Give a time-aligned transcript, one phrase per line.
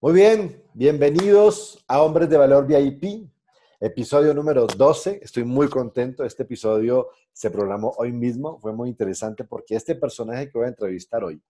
[0.00, 3.28] Muy bien, bienvenidos a Hombres de Valor VIP,
[3.80, 5.18] episodio número 12.
[5.24, 6.22] Estoy muy contento.
[6.22, 8.60] Este episodio se programó hoy mismo.
[8.60, 11.42] Fue muy interesante porque este personaje que voy a entrevistar hoy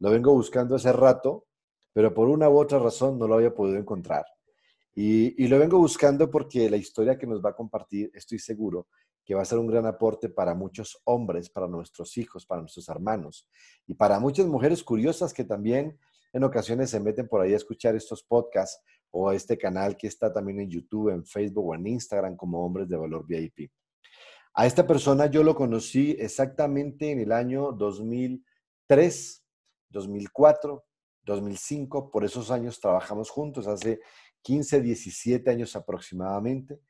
[0.00, 1.46] lo vengo buscando hace rato,
[1.92, 4.24] pero por una u otra razón no lo había podido encontrar.
[4.92, 8.88] Y, y lo vengo buscando porque la historia que nos va a compartir, estoy seguro,
[9.24, 12.88] que va a ser un gran aporte para muchos hombres, para nuestros hijos, para nuestros
[12.88, 13.48] hermanos
[13.86, 15.96] y para muchas mujeres curiosas que también
[16.34, 20.32] en ocasiones se meten por ahí a escuchar estos podcasts o este canal que está
[20.32, 23.70] también en YouTube, en Facebook o en Instagram como Hombres de Valor VIP.
[24.54, 29.44] A esta persona yo lo conocí exactamente en el año 2003,
[29.90, 30.84] 2004,
[31.22, 32.10] 2005.
[32.10, 34.00] Por esos años trabajamos juntos, hace
[34.42, 36.80] 15, 17 años aproximadamente.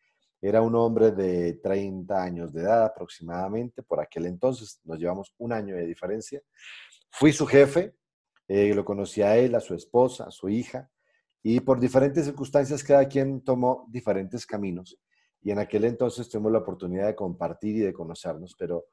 [0.40, 5.52] Era un hombre de 30 años de edad aproximadamente, por aquel entonces, nos llevamos un
[5.52, 6.42] año de diferencia.
[7.10, 7.94] Fui su jefe,
[8.48, 10.90] eh, lo conocí a él, a su esposa, a su hija,
[11.42, 14.98] y por diferentes circunstancias cada quien tomó diferentes caminos.
[15.42, 18.86] Y en aquel entonces tuvimos la oportunidad de compartir y de conocernos, pero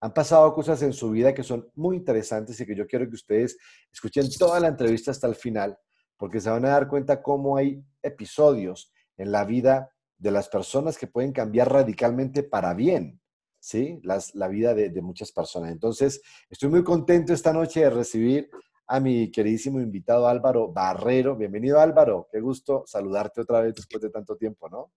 [0.00, 3.14] han pasado cosas en su vida que son muy interesantes y que yo quiero que
[3.14, 3.58] ustedes
[3.92, 5.76] escuchen toda la entrevista hasta el final,
[6.16, 10.96] porque se van a dar cuenta cómo hay episodios en la vida de las personas
[10.96, 13.20] que pueden cambiar radicalmente para bien,
[13.58, 14.00] ¿sí?
[14.02, 15.72] la vida de, muchas personas.
[15.72, 18.50] Entonces, estoy muy contento esta noche de recibir
[18.86, 21.36] a mi queridísimo invitado Álvaro Barrero.
[21.36, 24.90] Bienvenido Álvaro, qué gusto saludarte otra vez después de tanto tiempo, ¿no?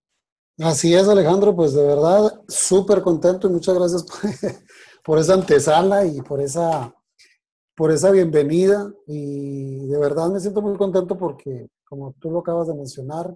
[0.60, 4.20] Así es, Alejandro, pues de verdad súper contento y muchas gracias por,
[5.04, 6.94] por, esa antesala y por esa,
[7.76, 8.94] por esa bienvenida.
[9.08, 13.34] Y de verdad me siento muy contento porque, como tú lo acabas de mencionar,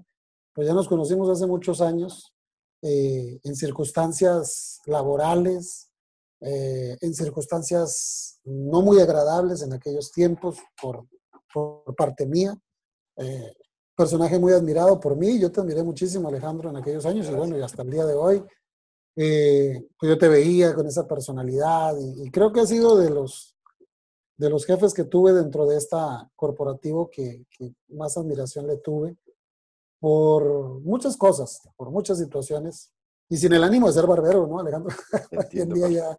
[0.54, 2.34] pues ya nos conocimos hace muchos años
[2.82, 5.93] eh, en circunstancias laborales,
[6.46, 11.08] eh, en circunstancias no muy agradables en aquellos tiempos por,
[11.54, 12.54] por parte mía.
[13.16, 13.54] Eh,
[13.96, 17.58] personaje muy admirado por mí, yo te admiré muchísimo Alejandro en aquellos años y bueno,
[17.58, 18.44] y hasta el día de hoy,
[19.16, 23.12] eh, pues yo te veía con esa personalidad y, y, creo que ha sido de
[23.12, 23.56] los,
[24.36, 29.16] de los jefes que tuve dentro de esta corporativo que, que más admiración le tuve
[30.00, 32.92] por muchas cosas, por muchas situaciones
[33.30, 34.96] y sin el ánimo de ser barbero, ¿no, Alejandro?
[35.32, 36.18] Hoy en día ya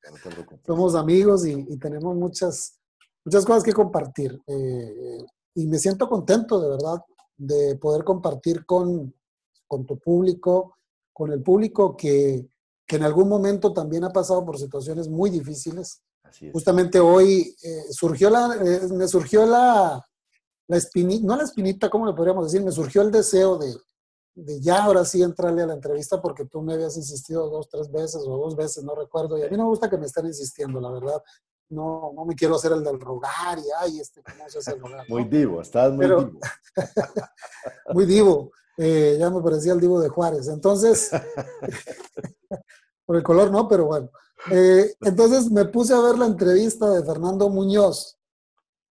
[0.66, 2.78] somos amigos y, y, tenemos muchas,
[3.24, 4.40] muchas cosas que compartir.
[4.46, 5.18] Eh,
[5.54, 7.02] y me siento contento, de verdad,
[7.36, 9.14] de poder compartir con,
[9.66, 10.76] con tu público,
[11.12, 12.48] con el público que,
[12.86, 16.02] que, en algún momento también ha pasado por situaciones muy difíciles.
[16.52, 20.04] Justamente hoy eh, surgió la, eh, me surgió la,
[20.66, 22.64] la espinita, no la espinita, ¿cómo le podríamos decir?
[22.64, 23.72] Me surgió el deseo de,
[24.34, 27.90] de ya ahora sí entrarle a la entrevista porque tú me habías insistido dos, tres
[27.90, 29.38] veces o dos veces, no recuerdo.
[29.38, 31.22] Y a mí no me gusta que me estén insistiendo, la verdad.
[31.70, 34.80] No, no me quiero hacer el del rogar y, ay, este, ¿cómo se hace el
[34.80, 35.08] rogar?
[35.08, 36.40] Muy divo, estás muy Pero, divo.
[37.94, 38.50] muy divo.
[38.76, 40.48] Eh, ya me parecía el divo de Juárez.
[40.48, 41.10] Entonces,
[43.06, 44.10] por el color no, pero bueno.
[44.50, 48.18] Eh, entonces me puse a ver la entrevista de Fernando Muñoz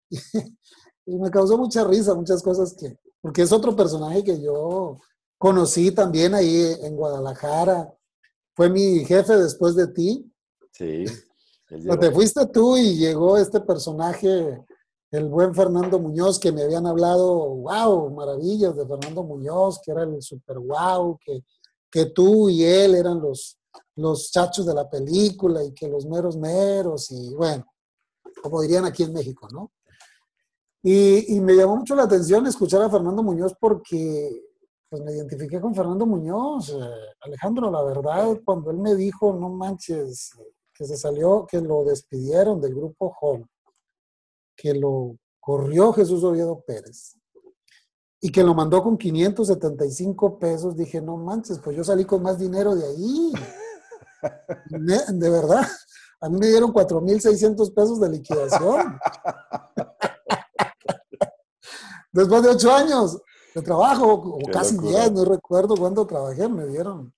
[1.06, 4.98] y me causó mucha risa, muchas cosas que, porque es otro personaje que yo
[5.42, 7.92] conocí también ahí en Guadalajara.
[8.54, 10.32] Fue mi jefe después de ti.
[10.72, 11.06] Sí.
[11.68, 14.64] Pero te fuiste tú y llegó este personaje,
[15.10, 20.04] el buen Fernando Muñoz, que me habían hablado, wow, maravillas de Fernando Muñoz, que era
[20.04, 21.44] el super wow, que,
[21.90, 23.58] que tú y él eran los,
[23.96, 27.66] los chachos de la película y que los meros meros y bueno,
[28.44, 29.72] como dirían aquí en México, ¿no?
[30.84, 34.51] Y, y me llamó mucho la atención escuchar a Fernando Muñoz porque
[34.92, 36.70] pues me identifiqué con Fernando Muñoz.
[36.70, 36.76] Eh,
[37.22, 40.32] Alejandro, la verdad, cuando él me dijo, no manches,
[40.74, 43.48] que se salió, que lo despidieron del grupo Home,
[44.54, 47.16] que lo corrió Jesús Oviedo Pérez
[48.20, 52.38] y que lo mandó con 575 pesos, dije, no manches, pues yo salí con más
[52.38, 53.32] dinero de ahí.
[54.68, 55.66] de verdad,
[56.20, 59.00] a mí me dieron 4.600 pesos de liquidación.
[62.12, 63.22] Después de ocho años
[63.54, 65.00] de trabajo, o Qué casi locura.
[65.02, 67.14] 10, no recuerdo cuándo trabajé, me dieron.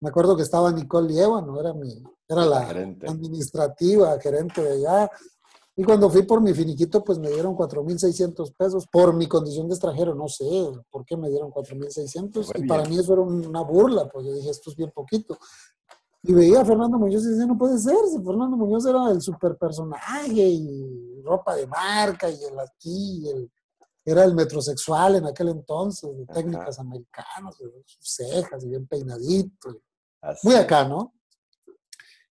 [0.00, 1.60] Me acuerdo que estaba Nicole Lieva, ¿no?
[1.60, 3.08] Era, mi, era la gerente.
[3.08, 5.10] administrativa, gerente de allá.
[5.76, 9.74] Y cuando fui por mi finiquito, pues me dieron 4.600 pesos por mi condición de
[9.74, 10.14] extranjero.
[10.14, 10.44] No sé
[10.90, 12.52] por qué me dieron 4.600.
[12.62, 15.36] Y para mí eso era una burla, pues yo dije, esto es bien poquito.
[16.22, 19.20] Y veía a Fernando Muñoz y decía, no puede ser, si Fernando Muñoz era el
[19.20, 23.50] super personaje y ropa de marca y el aquí y el
[24.04, 26.82] era el metrosexual en aquel entonces, de técnicas Ajá.
[26.82, 29.80] americanas, de sus cejas y bien peinadito.
[30.42, 31.14] Muy acá, ¿no?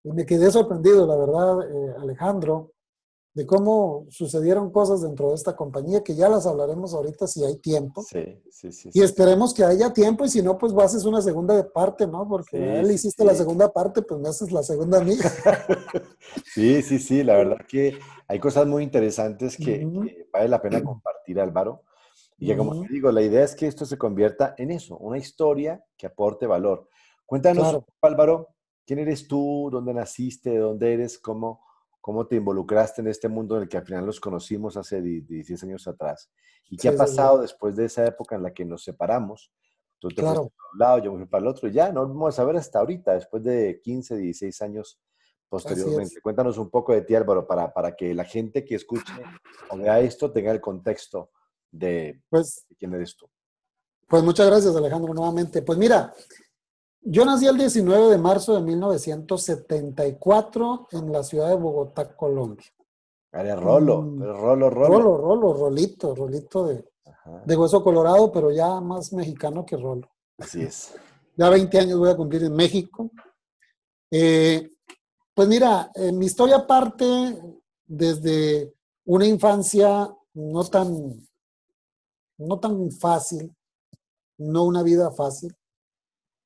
[0.04, 2.74] Y me quedé sorprendido, la verdad, eh, Alejandro,
[3.34, 7.58] de cómo sucedieron cosas dentro de esta compañía, que ya las hablaremos ahorita si hay
[7.58, 8.04] tiempo.
[8.04, 8.90] Sí, sí, sí.
[8.94, 12.28] Y esperemos que haya tiempo y si no, pues haces una segunda parte, ¿no?
[12.28, 13.28] Porque Sí, él sí, hiciste sí.
[13.28, 15.16] la segunda parte, pues me haces la segunda a mí.
[16.54, 20.04] Sí, sí, sí, la verdad que hay cosas muy interesantes que, Ujú.
[20.04, 21.84] que vale la pena compartir, Álvaro.
[22.38, 22.84] Y que como Ujú.
[22.84, 26.46] te digo, la idea es que esto se convierta en eso, una historia que aporte
[26.48, 26.88] valor.
[27.26, 27.86] Cuéntanos, Claro.
[28.02, 28.50] Álvaro,
[28.86, 29.70] ¿quién eres tú?
[29.72, 30.52] ¿Dónde naciste?
[30.52, 31.18] ¿De dónde eres?
[31.18, 31.62] ¿Cómo,
[32.04, 35.22] cómo te involucraste en este mundo en el que al final nos conocimos hace di-
[35.22, 36.30] 16 años atrás?
[36.70, 36.98] ¿Y qué Sí, ha sí, sí.
[36.98, 39.54] pasado después de esa época en la que nos separamos?
[40.00, 40.42] Tú te Claro.
[40.42, 42.44] fuiste para un lado, yo me fui para el otro, y ya no vamos a
[42.44, 45.00] ver hasta ahorita, después de 15, 16 años
[45.48, 46.20] posteriormente.
[46.22, 49.14] Cuéntanos un poco de ti, Álvaro, para, para que la gente que escuche
[49.70, 51.32] o vea esto tenga el contexto
[51.72, 53.30] de, Pues, de quién eres tú.
[54.10, 55.62] pues muchas gracias, Alejandro, nuevamente.
[55.62, 56.14] Pues mira,
[57.06, 62.66] yo nací el 19 de marzo de 1974 en la ciudad de Bogotá, Colombia.
[63.32, 64.24] Eres Rolo, Mm.
[64.24, 64.88] eres Rolo, Rolo.
[64.88, 66.86] Rolo, Rolo, Rolito, Rolito de
[67.56, 70.10] hueso colorado, pero ya más mexicano que Rolo.
[70.38, 70.94] Así es.
[71.36, 73.10] Ya 20 años voy a cumplir en México.
[74.12, 74.70] Eh,
[75.34, 77.36] pues mira, eh, mi historia parte
[77.88, 78.72] desde
[79.06, 80.94] una infancia no tan,
[82.38, 83.52] no tan fácil,
[84.38, 85.58] no una vida fácil,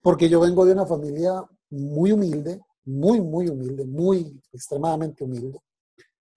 [0.02, 5.60] porque yo vengo de una familia muy humilde, muy, muy humilde, muy extremadamente humilde.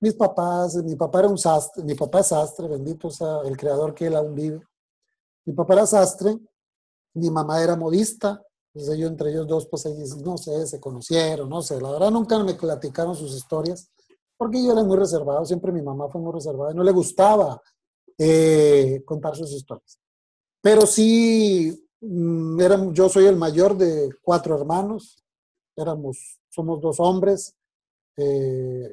[0.00, 3.94] Mis papás, mi papá era un sastre, mi papá es sastre, bendito sea el creador
[3.94, 4.60] que él aún vive.
[5.44, 6.38] Mi papá era sastre,
[7.14, 8.42] mi mamá era modista,
[8.72, 9.84] entonces yo entre ellos dos, pues
[10.24, 13.90] no sé, se conocieron, no sé, la verdad nunca me platicaron sus historias,
[14.36, 17.60] porque yo era muy reservado, siempre mi mamá fue muy reservada y no le gustaba
[18.16, 19.98] eh, contar sus historias.
[20.62, 25.22] Pero sí, mm, éramos- yo soy el mayor de cuatro hermanos,
[25.76, 27.54] éramos, somos dos hombres,
[28.16, 28.88] eh,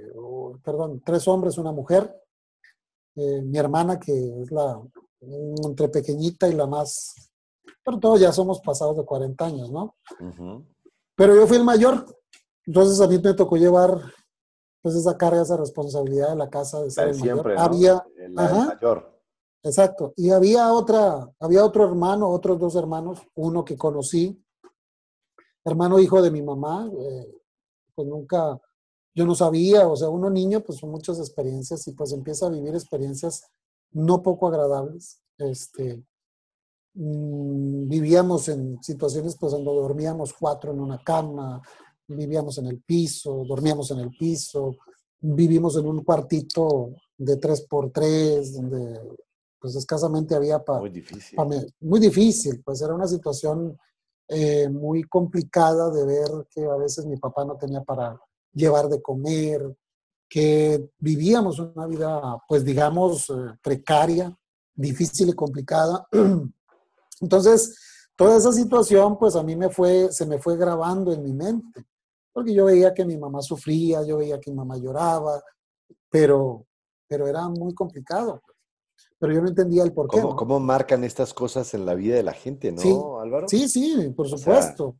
[0.63, 2.13] perdón, tres hombres, una mujer,
[3.15, 4.81] eh, mi hermana que es la
[5.19, 7.13] entre pequeñita y la más,
[7.83, 9.95] pero todos ya somos pasados de 40 años, ¿no?
[10.19, 10.63] Ujú.
[11.15, 12.05] Pero yo fui el mayor,
[12.65, 13.99] entonces a mí me tocó llevar
[14.83, 17.33] pues esa carga, esa responsabilidad de la casa de ser el mayor.
[17.35, 17.61] siempre, ¿no?
[17.61, 18.05] Había,
[18.37, 18.65] ajá.
[18.67, 19.16] mayor.
[19.67, 24.43] Exacto, y había otra, había otro hermano, otros dos hermanos, uno que conocí,
[25.63, 27.27] hermano hijo de mi mamá, eh,
[27.93, 28.59] pues nunca,
[29.13, 32.51] yo no sabía, o sea, uno niño, pues son muchas experiencias y pues empieza a
[32.51, 33.43] vivir experiencias
[33.91, 35.21] no poco agradables.
[35.37, 36.03] Este,
[36.93, 41.61] mm, vivíamos en situaciones pues donde dormíamos cuatro en una cama,
[42.07, 44.75] vivíamos en el piso, dormíamos en el piso,
[45.19, 48.99] vivimos en un cuartito de tres por tres, donde
[49.59, 51.35] pues escasamente había para Muy difícil.
[51.35, 51.47] pa
[51.79, 53.77] muy difícil, pues era una situación
[54.27, 58.19] eh, muy complicada de ver que a veces mi papá no tenía para
[58.53, 59.75] llevar de comer,
[60.29, 64.35] que vivíamos una vida, pues digamos, eh, precaria,
[64.75, 66.05] difícil y complicada.
[67.21, 67.77] Entonces,
[68.15, 71.85] toda esa situación, pues a mí me fue, se me fue grabando en mi mente,
[72.33, 75.41] porque yo veía que mi mamá sufría, yo veía que mi mamá lloraba,
[76.09, 76.65] pero,
[77.07, 78.41] pero era muy complicado.
[79.19, 80.17] Pero yo no entendía el por qué.
[80.21, 80.35] ¿Cómo, ¿no?
[80.35, 83.47] cómo marcan estas cosas en la vida de la gente, no, Sí, Álvaro?
[83.47, 84.95] Sí, sí, por sea- supuesto.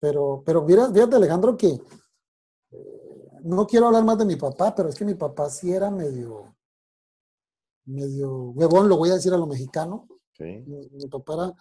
[0.00, 4.88] pero, pero mira, fíjate, Alejandro, que eh, no quiero hablar más de mi papá, pero
[4.88, 6.54] es que mi papá sí era medio,
[7.84, 10.08] medio huevón, lo voy a decir a lo mexicano.
[10.32, 10.44] Sí.
[10.66, 11.52] Mi, mi papá era,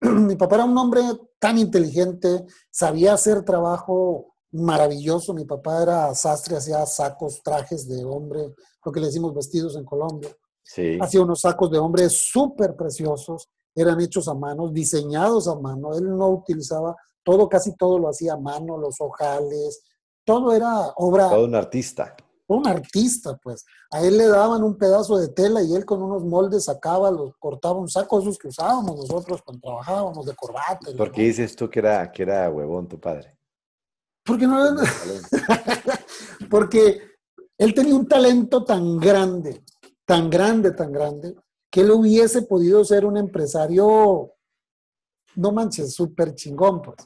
[0.20, 1.02] mi papá era un hombre
[1.40, 5.34] tan inteligente, sabía hacer trabajo maravilloso.
[5.34, 9.84] Mi papá era sastre, hacía sacos, trajes de hombre, lo que le decimos vestidos en
[9.84, 10.30] Colombia
[10.74, 10.98] Sí.
[11.00, 15.92] hacía unos sacos de hombre súper preciosos, eran hechos a mano, diseñados a mano.
[15.94, 19.82] Él no utilizaba todo, casi todo lo hacía a mano, los ojales,
[20.24, 22.14] todo era obra, Todo un artista.
[22.46, 23.64] un artista, pues.
[23.90, 27.34] A él le daban un pedazo de tela y él con unos moldes sacaba, los
[27.38, 30.78] cortaba un saco, esos que usábamos nosotros cuando trabajábamos de corbata.
[30.96, 33.36] ¿Por qué dices tú que era, que era huevón tu padre?
[34.24, 34.76] Porque no era-
[36.50, 37.00] Porque
[37.58, 39.62] él tenía un talento tan grande,
[40.12, 41.34] tan grande, tan grande,
[41.70, 44.30] que él hubiese podido ser un empresario,
[45.36, 46.98] no manches, súper chingón, pues.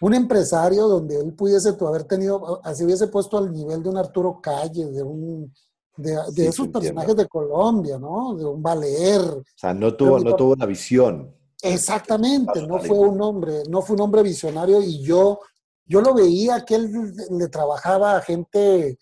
[0.00, 4.40] Un empresario donde él pudiese haber tenido, así hubiese puesto al nivel de un Arturo
[4.42, 5.54] Calle, de un
[5.96, 6.80] de, de Sí, esos entiendo.
[6.80, 8.34] personajes de Colombia, ¿no?
[8.34, 9.20] De un Valer.
[9.20, 11.32] O sea, no tuvo, no tuvo una visión.
[11.62, 15.38] Exactamente, no fue un hombre, no fue un hombre visionario y yo,
[15.86, 18.98] yo lo veía que él le trabajaba a gente,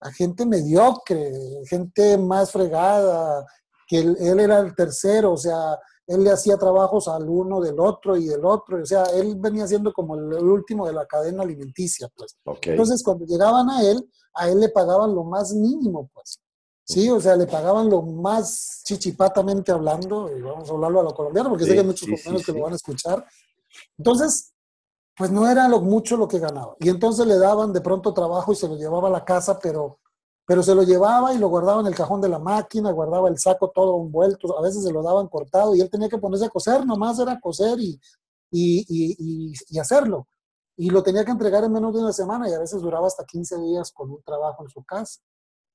[0.00, 1.32] a gente mediocre,
[1.68, 3.44] gente más fregada,
[3.86, 7.78] que él, él era el tercero, o sea, él le hacía trabajos al uno del
[7.80, 11.06] otro y del otro, o sea, él venía siendo como el, el último de la
[11.06, 12.36] cadena alimenticia, pues.
[12.44, 12.68] Ok.
[12.68, 16.38] Entonces, cuando llegaban a él, a él le pagaban lo más mínimo, pues.
[16.84, 21.14] Sí, o sea, le pagaban lo más chichipatamente hablando, y vamos a hablarlo a lo
[21.14, 23.26] colombiano, porque sé que hay muchos colombianos que lo van a escuchar.
[23.98, 24.54] Entonces,
[25.18, 26.76] pues no era lo, mucho lo que ganaba.
[26.78, 29.98] Y entonces le daban de pronto trabajo y se lo llevaba a la casa, pero,
[30.46, 33.38] pero se lo llevaba y lo guardaba en el cajón de la máquina, guardaba el
[33.38, 36.50] saco todo envuelto, a veces se lo daban cortado y él tenía que ponerse a
[36.50, 38.00] coser, nomás era coser y,
[38.52, 40.28] y, y, y hacerlo.
[40.76, 43.24] Y lo tenía que entregar en menos de una semana y a veces duraba hasta
[43.24, 45.20] 15 días con un trabajo en su casa.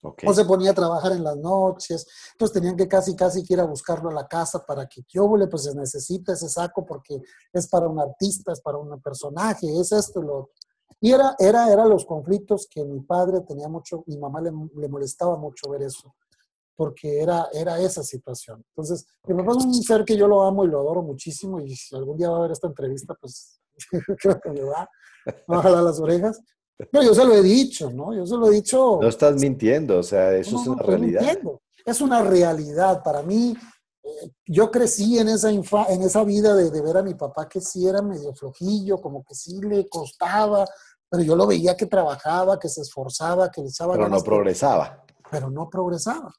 [0.04, 3.66] O se ponía a trabajar en las noches, entonces tenían que casi, casi ir a
[3.66, 7.22] buscarlo a la casa para que yo, pues se necesita ese saco porque
[7.54, 10.54] es para un artista, es para un personaje, es esto y lo otro.
[11.00, 14.88] Y era, era, era los conflictos que mi padre tenía mucho, mi mamá le, le
[14.88, 16.16] molestaba mucho ver eso,
[16.76, 18.64] porque era, era esa situación.
[18.70, 21.76] Entonces, mi papá es un ser que yo lo amo y lo adoro muchísimo y
[21.76, 23.60] si algún día va a ver esta entrevista, pues
[24.20, 24.90] creo que me va,
[25.48, 26.42] a jalar las orejas.
[26.92, 28.14] No, yo se lo he dicho, ¿no?
[28.14, 29.00] Yo se lo he dicho.
[29.02, 31.38] No estás mintiendo, o sea, eso es una realidad.
[31.86, 33.04] Es una realidad.
[33.04, 33.56] Para mí,
[34.04, 37.88] eh, yo crecí en esa, en esa vida de, ver a mi papá que sí
[37.88, 40.66] era medio flojillo, como que sí le costaba,
[41.10, 45.06] pero yo lo veía que trabajaba, que se esforzaba, que le echaba Pero no progresaba.
[45.30, 46.34] Pero no progresaba.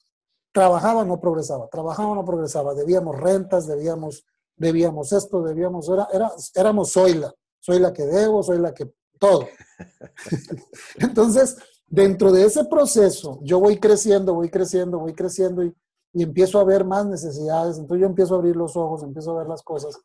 [0.53, 1.69] Trabajaba, no progresaba.
[1.69, 2.75] Trabajaba, no progresaba.
[2.75, 4.25] Debíamos rentas, debíamos,
[4.57, 5.89] debíamos esto, debíamos.
[5.89, 7.35] Era, era, éramos soy la.
[7.61, 9.49] Soy la que debo, soy la que todo.
[10.97, 11.57] Entonces,
[11.87, 15.75] dentro de ese proceso, yo voy creciendo, voy creciendo, voy creciendo y,
[16.17, 17.77] empiezo a ver más necesidades.
[17.77, 19.99] Entonces yo empiezo a abrir los ojos, empiezo a ver las cosas.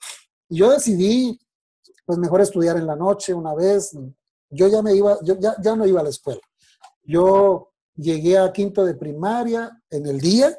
[0.50, 1.40] Y yo decidí,
[2.04, 3.96] pues mejor estudiar en la noche una vez.
[4.50, 6.42] Yo ya me iba, yo ya, ya no iba a la escuela.
[7.04, 10.58] Yo llegué a quinto de primaria en el día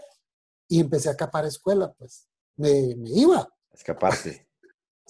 [0.69, 3.49] y empecé a escapar a escuela, pues me, me iba.
[3.73, 4.50] Escaparse.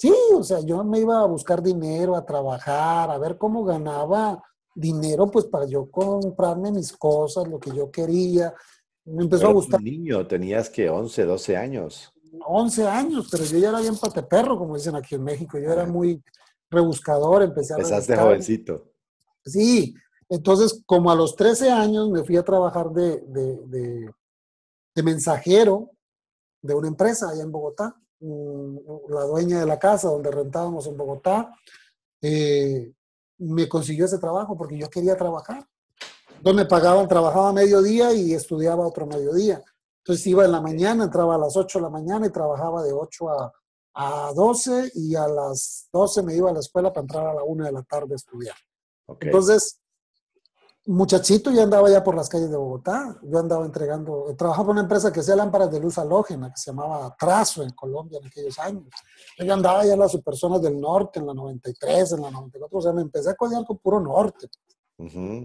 [0.00, 4.42] Sí, o sea, yo me iba a buscar dinero, a trabajar, a ver cómo ganaba
[4.74, 8.54] dinero, pues para yo comprarme mis cosas, lo que yo quería.
[9.04, 9.82] Me empezó a gustar.
[9.82, 12.10] niño, tenías que 11, 12 años.
[12.46, 15.58] 11 años, pero yo ya era bien pateperro, como dicen aquí en México.
[15.58, 16.24] Yo era muy
[16.70, 18.94] rebuscador, empecé a Empezaste jovencito.
[19.44, 19.94] Sí,
[20.30, 24.10] entonces como a los 13 años me fui a trabajar de, de,
[24.94, 25.90] de mensajero
[26.62, 27.94] de una empresa allá en Bogotá.
[28.20, 31.54] La dueña de la casa donde rentábamos en Bogotá,
[32.22, 32.92] eh,
[33.38, 35.66] me consiguió ese trabajo porque yo quería trabajar.
[36.36, 39.62] Entonces me pagaban, trabajaba mediodía y estudiaba otro mediodía.
[39.98, 42.92] Entonces iba en la mañana, entraba a las 8 de la mañana y trabajaba de
[42.92, 43.52] 8 a,
[43.94, 47.42] a 12 y a las 12 me iba a la escuela para entrar a la
[47.42, 48.56] 1 de la tarde a estudiar.
[49.20, 49.80] Entonces,
[50.90, 54.80] muchachito, yo andaba ya por las calles de Bogotá, yo andaba entregando, trabajaba en una
[54.82, 58.58] empresa que hacía lámparas de luz halógena, que se llamaba Trazo en Colombia en aquellos
[58.58, 58.86] años.
[59.38, 62.82] Yo andaba ya en las personas del norte, en la 93, en la 94, o
[62.82, 64.48] sea, me empecé a codear con puro norte.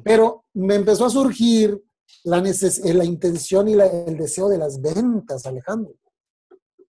[0.04, 1.82] Pero me empezó a surgir
[2.24, 5.94] la, eh, la intención y el deseo de las ventas, Alejandro.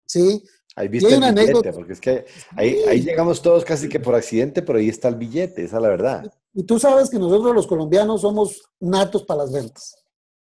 [0.04, 0.42] ¿Sí?
[0.76, 4.60] Ahí viste el billete, porque es que ahí, ahí llegamos todos casi que por accidente,
[4.60, 6.30] pero ahí está el billete, esa es la verdad.
[6.52, 9.96] Y tú sabes que nosotros los colombianos somos natos para las ventas.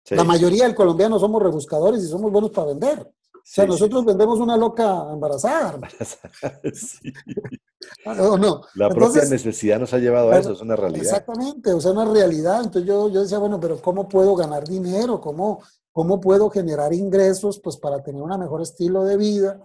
[0.09, 2.99] La mayoría del colombiano somos rebuscadores y somos buenos para vender.
[2.99, 5.79] o sea, nosotros vendemos una loca embarazada.
[6.73, 7.13] sí.
[8.05, 8.61] ¿O no?
[8.75, 11.03] La propia necesidad nos ha llevado a eso, es una realidad.
[11.03, 12.63] Exactamente, o sea, una realidad.
[12.63, 15.19] Entonces yo, yo decía, bueno, pero ¿cómo puedo ganar dinero?
[15.19, 15.61] ¿Cómo,
[15.91, 19.59] ¿Cómo puedo generar ingresos pues, para tener un mejor estilo de vida?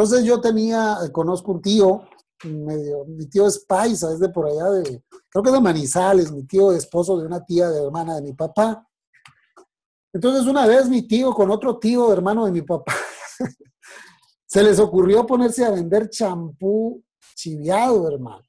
[0.00, 2.08] Entonces yo tenía, conozco un tío
[2.44, 6.44] medio, mi tío es paisa, es de por allá de, creo que de Manizales, mi
[6.44, 8.88] tío es esposo de una tía de hermana de mi papá.
[10.10, 12.94] Entonces una vez mi tío con otro tío hermano de mi papá,
[14.46, 17.04] se les ocurrió ponerse a vender champú
[17.34, 18.42] chiviado, hermano.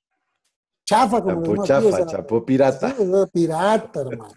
[0.86, 2.96] Chafa, como champú chafa, champú pirata.
[3.30, 4.36] pirata, hermano.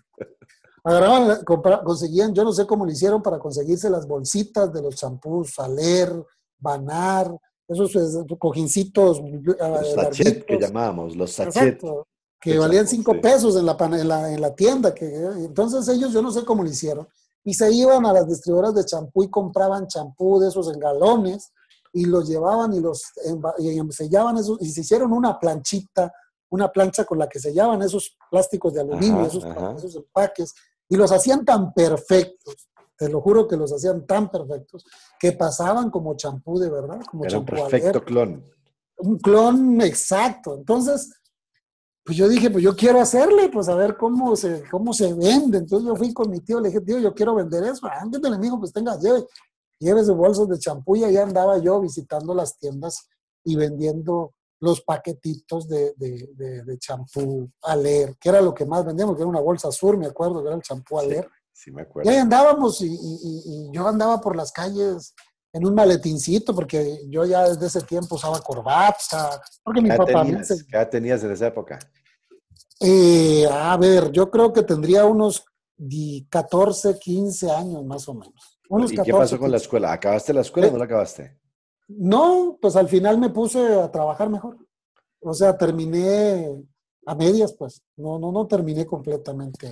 [0.83, 1.45] Agarraban,
[1.85, 6.13] conseguían, yo no sé cómo lo hicieron para conseguirse las bolsitas de los champús, Saler,
[6.65, 7.31] Banar,
[7.69, 7.93] esos
[8.39, 9.21] cojincitos.
[9.61, 11.85] Ah, los sachets que llamábamos, los sachets.
[12.41, 14.95] que valían cinco pesos en la, en la, tienda.
[14.95, 17.07] Que, entonces ellos, yo no sé cómo lo hicieron,
[17.45, 21.53] y se iban a las distribuidoras de champú y compraban champú de esos en galones
[21.93, 23.03] y los llevaban y los
[23.59, 26.13] y sellaban esos, y se hicieron una planchita,
[26.51, 29.45] una plancha con la que sellaban esos plásticos de aluminio, esos,
[29.77, 30.55] esos empaques,
[30.89, 34.85] y los hacían tan perfectos te lo juro que los hacían tan perfectos
[35.19, 37.01] que pasaban como champú de verdad.
[37.11, 38.45] Como Era un perfecto clon.
[38.99, 40.55] Un clon exacto.
[40.55, 41.13] Entonces,
[42.05, 45.59] pues yo dije, pues yo quiero hacerle, pues a ver cómo se, cómo se vende.
[45.59, 47.87] Entonces yo fui con mi tío, le dije, tío, yo quiero vender eso.
[47.87, 49.27] Antes del amigo, pues tenga, lleve,
[49.79, 53.09] lleve sus bolsos de champú y ahí andaba yo visitando las tiendas
[53.43, 59.21] y vendiendo los paquetitos de, de, champú Aler, que era lo que más vendíamos, que
[59.21, 62.11] era una bolsa azul, me acuerdo, que era el champú Aler Sí, me acuerdo.
[62.11, 65.15] Y ahí andábamos y, y- y yo andaba por las calles
[65.53, 70.25] en un maletincito porque yo ya desde ese tiempo usaba corbata, porque mi ¿Qué papá
[70.25, 70.51] tenías?
[70.51, 70.65] enseñó.
[70.69, 71.79] ¿Qué edad tenías en esa época?
[72.81, 75.45] Eh, a ver, yo creo que tendría unos
[75.77, 78.59] di- 14, 15 años más o menos.
[78.69, 79.65] Unos ¿Y qué 14, pasó con la 15.
[79.67, 79.93] escuela?
[79.93, 81.39] ¿Acabaste la escuela o Eh, no la acabaste?
[81.89, 84.57] No, pues al final me puse a trabajar mejor.
[85.21, 86.63] O sea, terminé
[87.07, 87.83] a medias, pues.
[87.97, 89.71] No, no, no terminé completamente.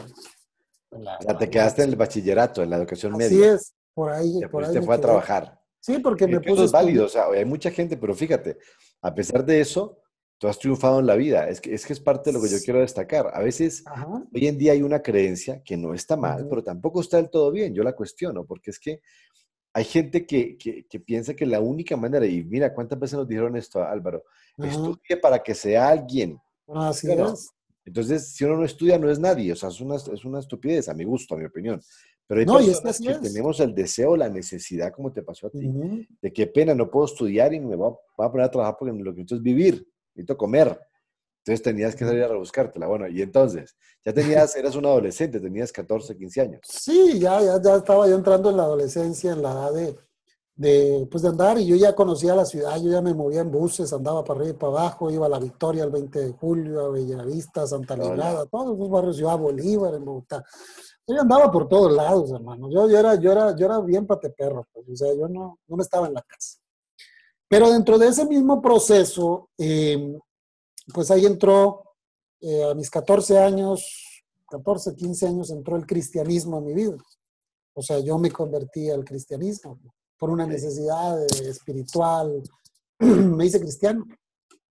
[0.93, 3.55] La- O sea, te quedaste en el bachillerato, en la educación Así media.
[3.55, 4.41] es, por ahí.
[4.41, 5.61] Te por ahí me fue a trabajar.
[5.81, 6.53] Sí, porque me puse.
[6.53, 8.57] eso es válido, o sea, hay mucha gente, pero fíjate,
[9.01, 9.99] a pesar de eso,
[10.39, 11.49] tú has triunfado en la vida.
[11.49, 13.31] Es que es, que es parte de lo que yo quiero destacar.
[13.35, 14.07] A veces, Ajá.
[14.33, 17.51] hoy en día hay una creencia que no está mal, pero tampoco está del todo
[17.51, 17.75] bien.
[17.75, 19.01] Yo la cuestiono, porque es que
[19.75, 23.27] hay gente que, que- que piensa que la única manera, y mira, ¿cuántas veces nos
[23.29, 24.25] dijeron esto, Álvaro?
[24.59, 24.69] Ajá.
[24.69, 26.39] Estudie para que sea alguien.
[26.69, 27.51] Así es.
[27.85, 29.53] Entonces, si uno no estudia, no es nadie.
[29.53, 31.81] O sea, es una, es una estupidez, a mi gusto, a mi opinión.
[32.27, 35.23] Pero hay No, y es que personas que tenemos el deseo, la necesidad, como te
[35.23, 35.71] pasó a ti,
[36.21, 38.77] de qué pena, no puedo estudiar y me voy a, voy a poner a trabajar
[38.79, 40.79] porque lo que necesito es vivir, necesito comer.
[41.45, 42.87] Entonces tenías que salir a rebuscártela.
[42.87, 46.61] Bueno, y entonces, ya tenías, eras un adolescente, tenías 14, 15 años.
[46.63, 49.97] Sí, ya, ya, ya estaba yo entrando en la adolescencia, en la edad de,
[50.63, 53.51] de, pues de andar, y yo ya conocía la ciudad, yo ya me movía en
[53.51, 56.87] buses, andaba para arriba y para abajo, iba a La Victoria el 20 de julio,
[56.87, 57.97] a Bellavista, a Santa.
[57.97, 60.45] Librada, todos esos barrios, Ciudad Bolívar, en Bogotá.
[61.05, 62.71] Yo andaba por todos lados, hermano.
[62.71, 65.77] Yo, yo, era, yo, era, yo era bien pateperro, pues, o sea, yo no, no
[65.77, 66.61] me estaba en la casa.
[67.49, 70.17] Pero dentro de ese mismo proceso, eh,
[70.95, 71.83] pues ahí entró,
[72.41, 76.99] eh, a mis 14 años, 14, 15 años, entró el cristianismo a mi vida.
[77.75, 79.81] O sea, yo me convertí al cristianismo
[80.23, 82.45] por una necesidad eh, espiritual.
[83.01, 84.07] me hice cristiano.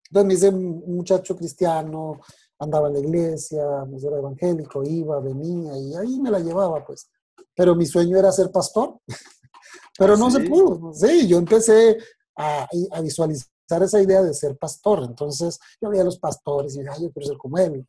[0.07, 2.21] Entonces me hice un muchacho cristiano,
[2.57, 7.09] andaba en la iglesia, pues era evangélico, iba, venía y ahí me la llevaba, pues.
[7.53, 8.97] Pero mi sueño era ser pastor.
[9.99, 10.47] Pero no se ¿Sí?
[10.47, 10.93] pudo.
[10.93, 11.97] Sí, yo empecé
[12.37, 15.03] a, a visualizar esa idea de ser pastor.
[15.03, 17.85] Entonces yo veía a los pastores y dije, "Ay, yo quiero ser como él.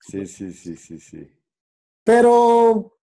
[0.00, 1.30] Sí, sí, sí, sí, sí.
[2.02, 2.98] Pero,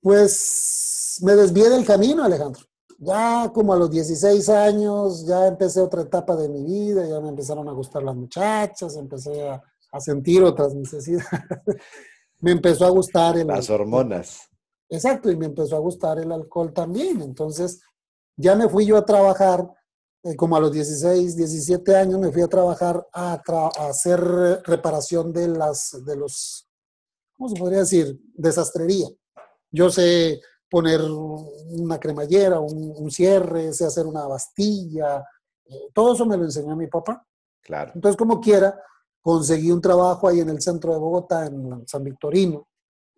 [0.00, 2.64] pues, me desvié del camino, Alejandro.
[2.98, 7.28] Ya como a los 16 años, ya empecé otra etapa de mi vida, ya me
[7.28, 11.26] empezaron a gustar las muchachas, empecé a, a sentir otras necesidades.
[12.40, 14.40] me empezó a gustar el Las hormonas.
[14.88, 17.20] Exacto, y me empezó a gustar el alcohol también.
[17.22, 17.80] Entonces,
[18.36, 19.68] ya me fui yo a trabajar,
[20.22, 24.20] eh, como a los 16, 17 años, me fui a trabajar a, tra- a hacer
[24.64, 26.68] reparación de, las, de los,
[27.36, 28.20] ¿cómo se podría decir?
[28.34, 29.08] Desastrería.
[29.72, 30.40] Yo sé
[30.74, 35.24] poner una cremallera, un, un cierre, sé hacer una bastilla,
[35.66, 37.24] eh, todo eso me lo enseñó mi papá.
[37.62, 37.92] Claro.
[37.94, 38.76] Entonces, como quiera,
[39.20, 42.66] conseguí un trabajo ahí en el centro de Bogotá, en San Victorino,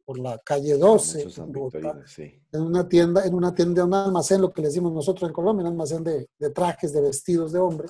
[0.04, 2.42] por la calle 12, Muchos San en Bogotá, Victorino, sí.
[2.52, 5.64] en una tienda, en una tienda, un almacén, lo que le decimos nosotros en Colombia,
[5.64, 7.88] un almacén de, de trajes, de vestidos de hombre.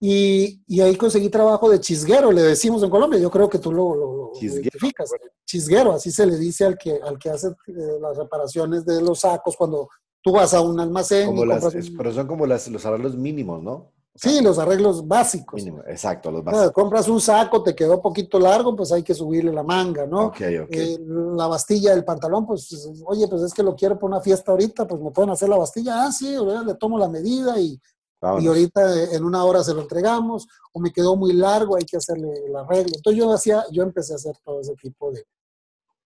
[0.00, 3.72] Y, y ahí conseguí trabajo de chisguero, le decimos en Colombia, yo creo que tú
[3.72, 5.10] lo, lo- lo Chisguero, identificas.
[5.46, 9.20] Chisguero, así se le dice al que, al que hace eh, las reparaciones de los
[9.20, 9.88] sacos cuando
[10.22, 13.62] tú vas a un almacén Como las, un- pero son como las, los arreglos mínimos,
[13.62, 13.72] ¿no?
[13.72, 15.62] O sea, Sí, los arreglos básicos.
[15.62, 16.72] mínimo, exacto, los básicos.
[16.72, 20.26] compras un saco, te quedó poquito largo, pues hay que subirle la manga, ¿no?
[20.26, 20.68] Ok, ok.
[20.70, 20.98] Eh,
[21.36, 24.86] la bastilla del pantalón, pues, oye, pues es que lo quiero para una fiesta ahorita,
[24.86, 26.04] pues me pueden hacer la bastilla.
[26.06, 26.34] Ah, sí,
[26.66, 27.78] le tomo la medida y,
[28.20, 28.44] Vámonos.
[28.44, 31.84] y ahorita eh, en una hora se lo entregamos, o me quedó muy largo, hay
[31.84, 32.92] que hacerle el arreglo.
[32.96, 35.26] Entonces yo hacía, yo empecé a hacer todo ese tipo de,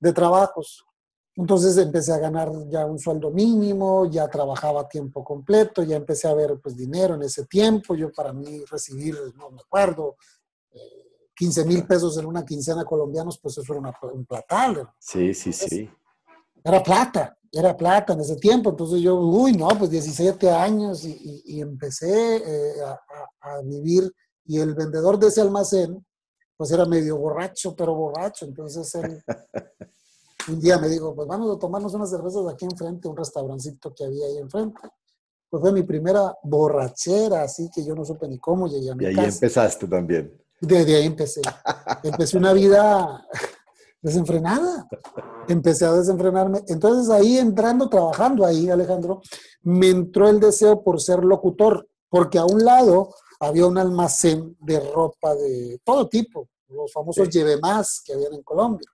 [0.00, 0.84] de trabajos.
[1.36, 6.26] Entonces empecé a ganar ya un sueldo mínimo, ya trabajaba a tiempo completo, ya empecé
[6.28, 7.94] a ver pues dinero en ese tiempo.
[7.94, 10.16] Yo para mí recibir, no me acuerdo,
[10.72, 14.90] eh, 15 mil pesos en una quincena colombianos, pues eso era una- un platal.
[14.98, 15.88] Sí, sí, sí.
[16.62, 18.70] Era plata, era plata en ese tiempo.
[18.70, 22.98] Entonces yo, uy, no, pues 17 años y, y- y empecé eh, a,
[23.40, 24.12] a- vivir.
[24.46, 26.04] Y el vendedor de ese almacén,
[26.56, 28.44] pues era medio borracho, pero borracho.
[28.46, 29.22] Entonces él
[30.48, 34.04] un día me dijo, pues vamos a tomarnos unas cervezas aquí enfrente, un restaurancito que
[34.04, 34.80] había ahí enfrente.
[35.48, 39.04] Pues fue mi primera borrachera, así que yo no supe ni cómo llegué a mi
[39.04, 39.28] Y ahí casa.
[39.28, 40.32] empezaste también.
[40.60, 41.40] Desde ahí empecé.
[42.02, 43.26] Empecé una vida
[44.02, 44.88] desenfrenada.
[45.48, 46.62] Empecé a desenfrenarme.
[46.68, 49.20] Entonces ahí entrando, trabajando ahí, Alejandro,
[49.62, 54.80] me entró el deseo por ser locutor, porque a un lado había un almacén de
[54.92, 57.38] ropa de todo tipo, los famosos Sí.
[57.38, 58.88] lleve más que habían en Colombia.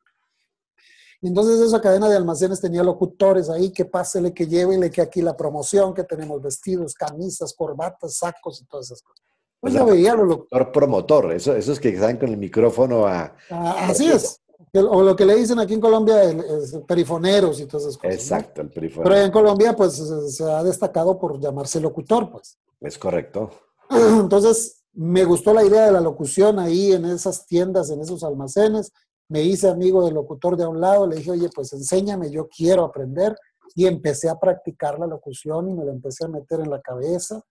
[1.20, 5.22] Y Entonces esa cadena de almacenes tenía locutores ahí, que pásele, que llévele, que aquí
[5.22, 9.24] la promoción, que tenemos vestidos, camisas, corbatas, sacos y todas esas cosas.
[9.58, 10.68] Pues O sea, yo veía los locutores.
[10.72, 13.34] Promotor, promotor, eso, esos que saben con el micrófono a...
[13.50, 14.40] Ah, Así es.
[14.74, 16.42] O lo que le dicen aquí en Colombia, el,
[16.86, 18.14] perifoneros y todas esas cosas.
[18.14, 19.10] Exacto, el perifonero.
[19.10, 19.94] Pero en Colombia, pues
[20.28, 22.58] se ha destacado por llamarse locutor, pues.
[22.80, 23.50] Es correcto.
[23.90, 28.92] Entonces, me gustó la idea de la locución ahí en esas tiendas, en esos almacenes.
[29.28, 32.48] Me hice amigo del locutor de a un lado, le dije, oye, pues enséñame, yo
[32.48, 33.36] quiero aprender.
[33.74, 37.42] Y empecé a practicar la locución y me la empecé a meter en la cabeza.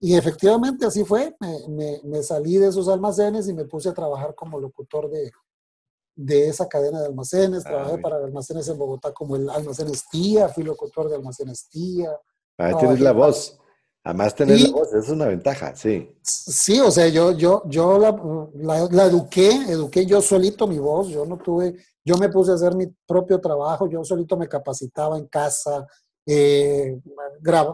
[0.00, 1.36] Y efectivamente así fue.
[1.68, 5.30] Me, me salí de esos almacenes y me puse a trabajar como locutor de,
[6.18, 7.64] de esa cadena de almacenes.
[7.64, 12.10] Ah, Trabajé para almacenes en Bogotá como el almacén Estía, fui locutor de almacén Estía.
[12.58, 13.56] Ahí tienes la voz.
[14.02, 16.10] Además tener la voz, es una ventaja, sí.
[16.22, 21.24] Sí, o sea, yo, yo, yo la, la, eduqué, eduqué yo solito mi voz, yo
[21.24, 25.26] no tuve, yo me puse a hacer mi propio trabajo, yo solito me capacitaba en
[25.26, 25.86] casa,
[26.26, 27.00] eh,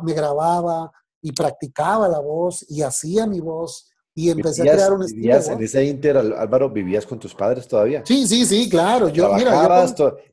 [0.03, 5.03] me grababa y practicaba la voz y hacía mi voz y empecé a crear un
[5.03, 5.35] estilo.
[5.35, 8.03] en ese inter, Álvaro, vivías con tus padres todavía?
[8.07, 9.09] Sí, sí, sí, claro.
[9.09, 9.87] Yo, mira,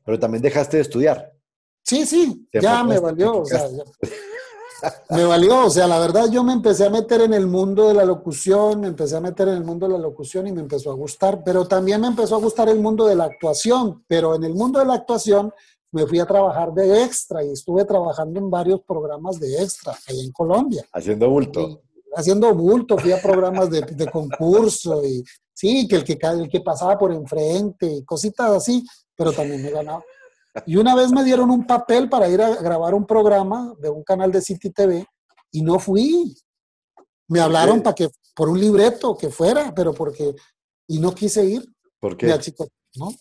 [0.04, 1.32] pero también dejaste de estudiar.
[1.82, 3.68] Sí, sí, ya me valió, o sea,
[5.10, 7.94] me valió, o sea, la verdad yo me empecé a meter en el mundo de
[7.94, 10.92] la locución, me empecé a meter en el mundo de la locución y me empezó
[10.92, 14.44] a gustar, pero también me empezó a gustar el mundo de la actuación, pero en
[14.44, 15.52] el mundo de la actuación
[15.90, 20.24] me fui a trabajar de extra y estuve trabajando en varios programas de extra ahí
[20.24, 20.86] en Colombia.
[20.92, 21.82] Haciendo bulto
[22.14, 26.60] haciendo bulto, fui a programas de, de concurso y sí, que el, que el que
[26.60, 28.84] pasaba por enfrente y cositas así,
[29.16, 30.02] pero también me ganaba.
[30.66, 34.02] Y una vez me dieron un papel para ir a grabar un programa de un
[34.02, 35.06] canal de City TV
[35.50, 36.36] y no fui.
[37.28, 40.34] Me hablaron para que por un libreto que fuera, pero porque
[40.88, 41.66] y no quise ir.
[41.98, 42.26] ¿Por qué?
[42.96, 43.12] ¿no?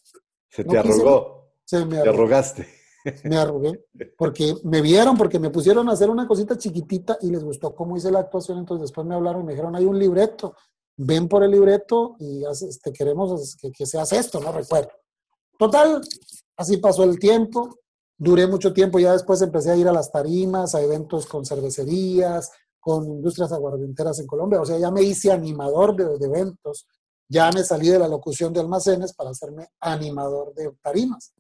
[0.50, 1.54] Se te arrugó.
[1.64, 2.81] Se me Te arrogaste
[3.24, 3.86] me arrugué,
[4.18, 7.98] porque me vieron, porque me pusieron a hacer una cosita chiquitita y les gustó cómo
[7.98, 10.56] hice la actuación, entonces después me hablaron y me dijeron, hay un libreto,
[10.98, 14.92] ven por el libreto y este, queremos que, que seas esto, no recuerdo.
[15.58, 16.02] Total,
[16.58, 17.80] así pasó el tiempo,
[18.18, 22.52] duré mucho tiempo, ya después empecé a ir a las tarimas, a eventos con cervecerías,
[22.80, 26.88] con industrias aguardenteras en Colombia, o sea, ya me hice animador de, de eventos,
[27.30, 31.34] ya me salí de la locución de almacenes para hacerme animador de tarimas.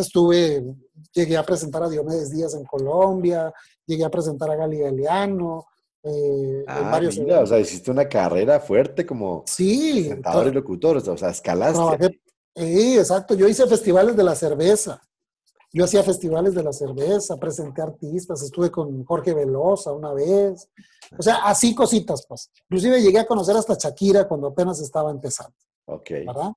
[0.00, 0.64] Estuve,
[1.12, 3.52] llegué a presentar a Diomedes Díaz en Colombia,
[3.86, 5.66] llegué a presentar a Gali Galeano.
[6.02, 10.96] Eh, ah, varios mira, o sea, hiciste una carrera fuerte como sí, presentador y locutor,
[10.96, 12.20] o sea, escalaste.
[12.56, 13.34] sí, exacto.
[13.34, 15.00] Yo hice festivales de la cerveza.
[15.72, 20.68] Yo hacía festivales de la cerveza, presenté artistas, estuve con Jorge Velosa una vez.
[21.16, 22.50] O sea, así cositas, pues.
[22.68, 25.54] Inclusive llegué a conocer hasta Shakira cuando apenas estaba empezando.
[25.86, 26.10] Ok.
[26.26, 26.52] ¿Verdad?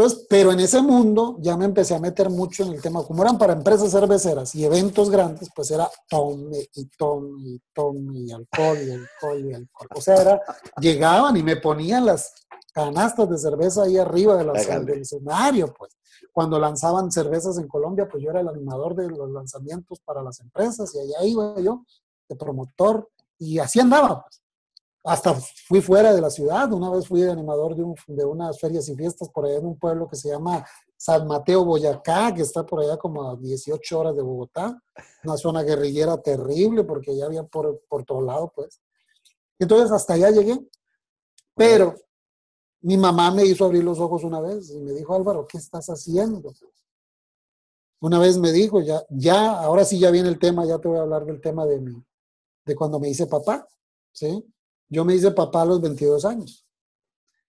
[0.00, 3.22] Entonces, pero en ese mundo ya me empecé a meter mucho en el tema, como
[3.22, 8.32] eran para empresas cerveceras y eventos grandes, pues era tome y tome y tome y
[8.32, 9.88] alcohol y alcohol y alcohol.
[9.94, 10.40] O sea, era,
[10.80, 12.32] llegaban y me ponían las
[12.72, 15.94] canastas de cerveza ahí arriba de del escenario, pues.
[16.32, 20.40] Cuando lanzaban cervezas en Colombia, pues yo era el animador de los lanzamientos para las
[20.40, 21.84] empresas y allá iba yo,
[22.26, 24.40] de promotor, y así andaba, pues
[25.04, 26.72] hasta fui fuera de la ciudad.
[26.72, 30.08] Una vez fui animador de, de, unas ferias y fiestas por allá en un pueblo
[30.08, 30.64] que se llama
[30.96, 34.82] San Mateo, Boyacá, que está por allá como a 18 horas de Bogotá.
[35.24, 38.80] Una zona guerrillera terrible porque ya había por, por todo lado, pues.
[39.58, 40.58] Entonces hasta allá llegué.
[41.54, 41.94] Pero
[42.82, 45.88] mi mamá me hizo abrir los ojos una vez y me dijo, Álvaro, ¿qué estás
[45.88, 46.52] haciendo?
[48.00, 50.98] Una vez me dijo, ya, ya, ahora sí ya viene el tema, ya te voy
[50.98, 52.02] a hablar del tema de mi,
[52.64, 53.68] de cuando me hice papá,
[54.12, 54.42] ¿sí?
[54.90, 56.66] Yo me hice papá a los 22 años.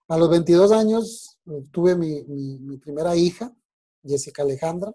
[0.08, 3.52] A los 22 años eh, tuve mi, mi, primera hija,
[4.04, 4.94] Jessica Alejandra.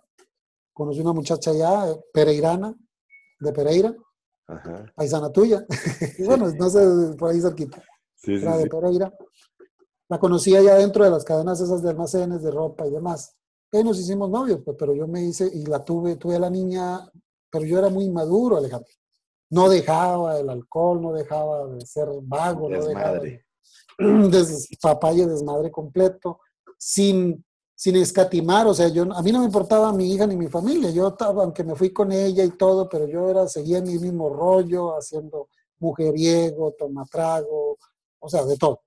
[0.72, 2.74] Conocí una muchacha ya, eh, pereirana,
[3.40, 3.94] de Pereira,
[4.46, 4.92] Ajá.
[4.94, 5.66] paisana tuya.
[6.24, 7.82] bueno, no sé, por ahí cerquita.
[8.14, 9.12] Sí, sí, de Pereira.
[10.08, 13.34] La conocí allá dentro de las cadenas esas de almacenes, de ropa y demás.
[13.72, 16.50] Y nos hicimos novios, pues, pero yo me hice y la tuve, tuve a la
[16.50, 17.10] niña,
[17.50, 18.88] pero yo era muy inmaduro, Alejandro
[19.50, 23.44] no dejaba el alcohol, no dejaba de ser vago, desmadre.
[23.98, 26.40] no dejaba de, papá y desmadre completo,
[26.78, 30.48] sin, sin escatimar, o sea, yo, a mí no me importaba mi hija ni mi
[30.48, 33.98] familia, yo estaba, aunque me fui con ella y todo, pero yo era, seguía mi
[33.98, 37.78] mismo rollo, haciendo mujeriego, tomatrago,
[38.18, 38.82] o sea, de todo.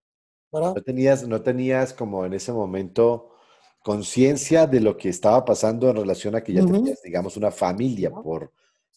[0.52, 0.74] ¿verdad?
[0.76, 3.30] No tenías, no tenías como en ese momento
[3.84, 8.12] conciencia de lo que estaba pasando en relación a que ya tenías, digamos, una familia,
[8.12, 8.52] por,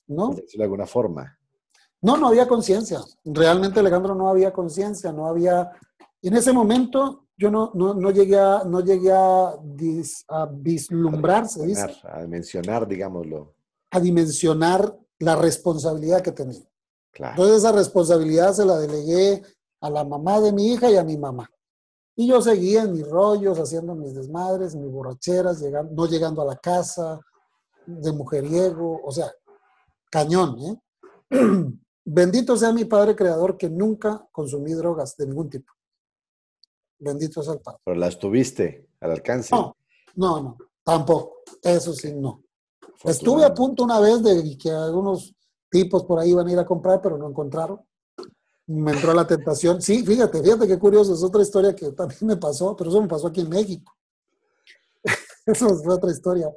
[0.06, 0.28] ¿No?
[0.28, 1.38] por decirlo de alguna forma.
[2.02, 3.00] No, no había conciencia.
[3.24, 5.70] Realmente, Alejandro, no había conciencia, no había...
[6.20, 9.56] En ese momento yo no, no, llegué, a, no llegué a,
[10.52, 11.86] vislumbrar, se dice.
[12.04, 13.54] A dimensionar, digámoslo.
[13.90, 16.60] A dimensionar la responsabilidad que tenía.
[17.14, 19.42] Entonces esa responsabilidad se la delegué
[19.80, 21.48] a la mamá de mi hija y a mi mamá.
[22.14, 26.46] Y yo seguía en mis rollos, haciendo mis desmadres, mis borracheras, llegando, no llegando a
[26.46, 27.20] la casa,
[27.86, 29.32] de mujeriego, o sea,
[30.10, 30.76] cañón, ¿eh?
[32.04, 35.72] Bendito sea mi Padre Creador que nunca consumí drogas de ningún tipo.
[36.98, 37.80] Bendito sea el Padre.
[37.84, 39.54] Pero las tuviste al alcance.
[39.54, 39.76] No,
[40.16, 41.42] no, no, tampoco.
[41.62, 42.42] Eso sí, no.
[43.04, 45.34] Estuve a punto una vez de que algunos
[45.70, 47.80] tipos por ahí iban a ir a comprar, pero no encontraron.
[48.66, 49.82] Me entró la tentación.
[49.82, 51.14] Sí, fíjate, fíjate qué curioso.
[51.14, 53.92] Es otra historia que también me pasó, pero eso me pasó aquí en México.
[55.46, 56.48] eso fue otra historia.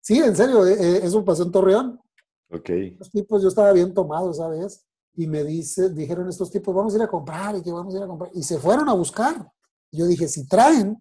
[0.00, 2.00] Sí, en serio, eh, eh, eso pasó en Torreón.
[2.98, 4.84] Los tipos, yo estaba bien tomado, ¿sabes?
[5.14, 7.98] Y me dice, dijeron estos tipos, vamos a ir a comprar y que vamos a
[7.98, 8.30] ir a comprar.
[8.34, 9.52] Y se fueron a buscar.
[9.92, 10.96] Yo dije, si traen,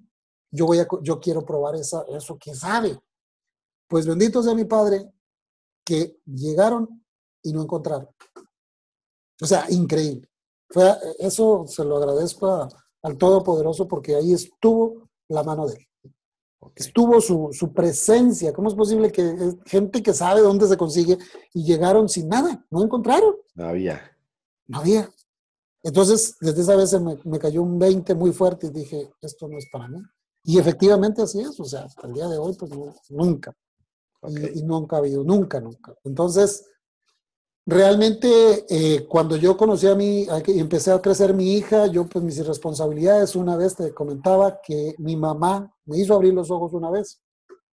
[0.52, 3.00] yo, voy a, yo quiero probar esa, eso que sabe.
[3.88, 5.12] Pues bendito sea mi padre,
[5.86, 7.06] que llegaron
[7.44, 8.10] y no encontraron.
[9.42, 10.28] O sea, increíble.
[10.70, 12.68] Fue, eso se lo agradezco
[13.04, 15.87] al Todopoderoso porque ahí estuvo la mano de él.
[16.76, 18.54] Estuvo su, su, presencia.
[18.54, 21.18] ¿Cómo es posible que gente que sabe dónde se consigue
[21.54, 22.66] y llegaron sin nada?
[22.70, 23.36] No encontraron.
[23.56, 24.02] No había.
[24.68, 25.10] No había.
[25.84, 29.58] Entonces, desde esa vez me, me, cayó un 20 muy fuerte y dije, esto no
[29.58, 30.02] es para mí.
[30.44, 31.60] Y efectivamente así es.
[31.60, 32.72] O sea, hasta el día de hoy, pues
[33.10, 33.56] nunca.
[34.20, 34.52] Okay.
[34.56, 35.94] Y, y, nunca ha habido, nunca, nunca.
[36.04, 36.66] Entonces,
[37.68, 42.44] realmente eh, cuando yo conocí a mí empecé a crecer mi hija, yo pues mis
[42.48, 47.22] responsabilidades, una vez te comentaba que mi mamá me hizo abrir los ojos una vez,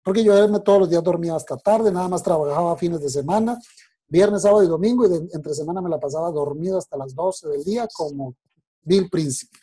[0.01, 3.59] porque yo todos los días dormía hasta tarde, nada más trabajaba fines de semana,
[4.07, 7.63] viernes, sábado y domingo, y entre semana me la pasaba dormido hasta las 12 del
[7.65, 8.35] día como
[8.83, 9.57] Bill Príncipe.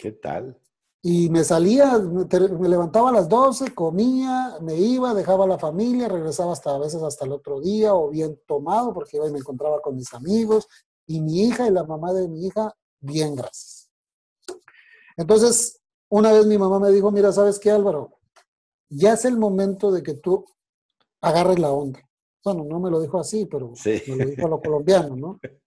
[0.00, 0.56] ¿Qué tal?
[1.08, 6.08] Y me salía, me levantaba a las 12, comía, me iba, dejaba a la familia,
[6.08, 9.38] regresaba hasta a veces hasta el otro día o bien tomado porque iba y me
[9.38, 10.66] encontraba con mis amigos
[11.06, 13.88] y mi hija y la mamá de mi hija, bien gracias.
[15.16, 18.18] Entonces, una vez mi mamá me dijo, mira, ¿sabes qué Álvaro?
[18.88, 20.44] Ya es el momento de que tú
[21.20, 22.00] agarres la onda.
[22.42, 24.02] Bueno, no me lo dijo así, pero sí.
[24.08, 25.38] me lo dijo a lo colombiano, ¿no?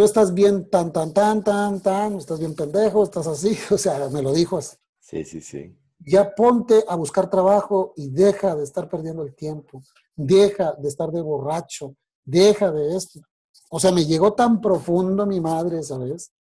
[0.00, 4.08] tú estás bien tan, tan, tan, tan, tan, estás bien pendejo, estás así, o sea,
[4.08, 4.74] me lo dijo así.
[4.98, 5.76] Sí, sí, sí.
[5.98, 9.82] Ya ponte a buscar trabajo y deja de estar perdiendo el tiempo,
[10.16, 13.20] deja de estar de borracho, deja de esto.
[13.68, 16.32] O sea, me llegó tan profundo mi madre, ¿sabes?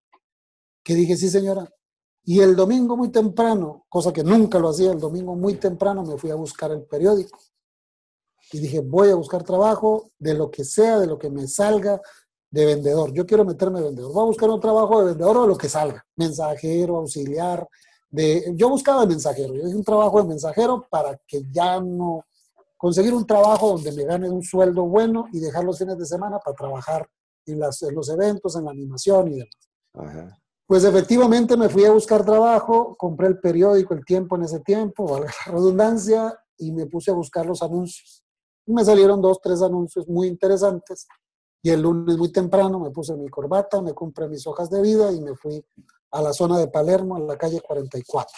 [0.82, 1.70] Que dije, sí, señora.
[2.24, 6.18] Y el domingo muy temprano, cosa que nunca lo hacía, el domingo muy temprano me
[6.18, 7.38] fui a buscar el periódico.
[8.54, 12.00] Y dije, voy a buscar trabajo de lo que sea, de lo que me salga,
[12.52, 13.14] de vendedor.
[13.14, 14.14] Yo quiero meterme de vendedor.
[14.14, 16.06] Voy a buscar un trabajo de vendedor o lo que salga.
[16.16, 17.68] Mensajero, auxiliar.
[18.10, 19.54] De, yo buscaba de mensajero.
[19.54, 22.26] Yo hice un trabajo de mensajero para que ya no...
[22.78, 26.40] Conseguir un trabajo donde me gane un sueldo bueno y dejar los fines de semana
[26.40, 27.06] para trabajar
[27.46, 29.70] en, las, en los eventos, en la animación y demás.
[29.94, 30.40] Ajá.
[30.66, 35.08] Pues efectivamente me fui a buscar trabajo, compré el periódico El Tiempo en ese tiempo,
[35.08, 38.24] valga la redundancia, y me puse a buscar los anuncios.
[38.66, 41.08] Y me salieron dos, tres anuncios muy interesantes
[41.62, 45.12] y el lunes muy temprano me puse mi corbata, me compré mis hojas de vida
[45.12, 45.64] y me fui
[46.12, 48.38] a la zona de Palermo, a la calle 44.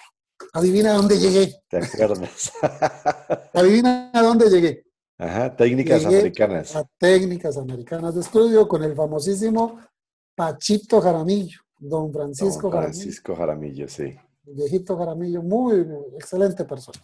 [0.53, 1.62] Adivina dónde llegué.
[1.69, 2.51] Te acuerdas.
[3.53, 4.84] Adivina a dónde llegué.
[5.17, 6.75] Ajá, técnicas Llegué americanas.
[6.75, 9.79] A técnicas americanas de estudio con el famosísimo
[10.36, 12.93] Pachito Jaramillo, don Francisco Don Jaramillo.
[12.93, 14.15] Francisco Jaramillo, sí.
[14.43, 15.86] viejito Jaramillo, muy
[16.17, 16.99] excelente persona.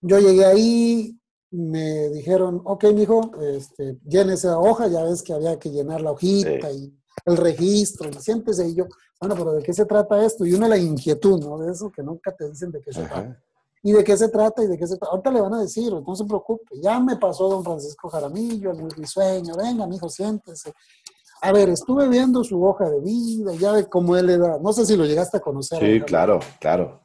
[0.00, 1.16] Yo llegué ahí,
[1.56, 6.12] me dijeron, ok, mijo, este, llene esa hoja, ya ves que había que llenar la
[6.12, 6.76] hojita Sí.
[6.76, 8.84] y el registro, y siéntese, y yo,
[9.20, 10.44] bueno, pero ¿de qué se trata esto?
[10.44, 11.58] Y uno la inquietud, ¿no?
[11.58, 13.42] De eso que nunca te dicen de qué se trata.
[13.82, 14.62] ¿Y de qué se trata?
[14.62, 15.12] ¿Y de qué se trata?
[15.12, 16.78] Ahorita le van a decir, no se preocupe.
[16.82, 20.72] Ya me pasó don Francisco Jaramillo, el muy risueño, venga, mijo, siéntese.
[21.42, 24.84] A ver, estuve viendo su hoja de vida, ya de cómo él era, no sé
[24.84, 25.78] si lo llegaste a conocer.
[25.80, 27.00] Sí, claro, claro.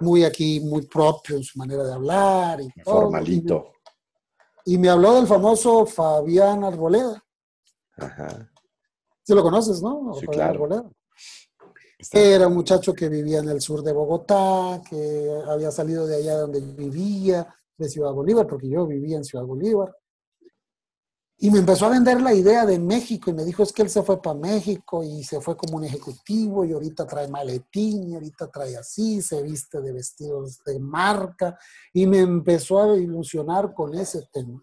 [0.00, 3.02] Muy aquí, muy propio en su manera de hablar y todo.
[3.02, 3.72] Formalito.
[4.68, 7.24] Y me habló del famoso Fabián Arboleda.
[7.96, 8.52] Ajá.
[9.22, 10.12] Sí lo conoces, ¿no?
[10.12, 10.52] Sí, Fabián claro.
[10.52, 10.90] Arboleda.
[12.12, 16.36] Era un muchacho que vivía en el sur de Bogotá, que había salido de allá
[16.36, 19.96] donde vivía, de Ciudad Bolívar, porque yo vivía en Ciudad Bolívar.
[21.40, 23.90] Y me empezó a vender la idea de México y me dijo, es que él
[23.90, 28.14] se fue para México y se fue como un ejecutivo y ahorita trae maletín y
[28.14, 31.56] ahorita trae así, se viste de vestidos de marca
[31.92, 34.60] y me empezó a ilusionar con ese tema.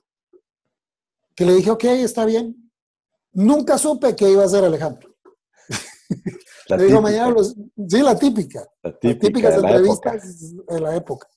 [1.34, 2.70] Que le dije, ok, está bien.
[3.32, 5.16] Nunca supe qué iba a hacer Alejandro.
[6.68, 7.56] La Le digo, mañana los...
[7.88, 8.68] Sí, la típica.
[8.84, 10.14] la Las típica típicas de la época.
[10.14, 11.28] entrevistas de la época.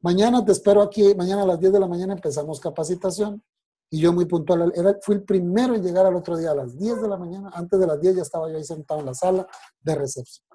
[0.00, 3.42] Mañana te espero aquí, mañana a las 10 de la mañana empezamos capacitación
[3.90, 6.78] y yo muy puntual, era, fui el primero en llegar al otro día a las
[6.78, 9.14] 10 de la mañana, antes de las 10 ya estaba yo ahí sentado en la
[9.14, 9.46] sala
[9.80, 10.46] de recepción.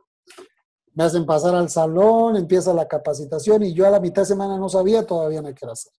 [0.93, 4.57] me hacen pasar al salón, empieza la capacitación y yo a la mitad de semana
[4.57, 5.91] no sabía todavía no qué hacer.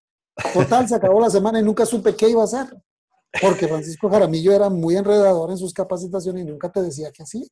[0.55, 2.67] Total, se acabó la semana y nunca supe qué iba a hacer.
[3.41, 7.47] Porque Francisco Jaramillo era muy enredador en sus capacitaciones y nunca te decía qué hacía.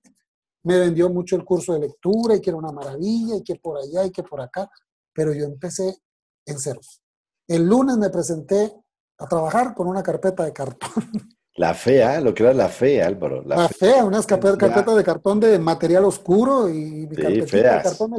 [0.62, 3.77] Me vendió mucho el curso de lectura y que era una maravilla y que por
[3.77, 4.70] allá y que por acá,
[5.12, 5.99] pero yo empecé
[6.47, 7.03] en ceros.
[7.47, 8.75] El lunes me presenté
[9.18, 10.90] a trabajar con una carpeta de cartón.
[11.57, 13.40] La fea, lo que era la fea, Álvaro.
[13.44, 18.14] La, fea, unas carpetas de cartón de material oscuro y mi sí, de cartón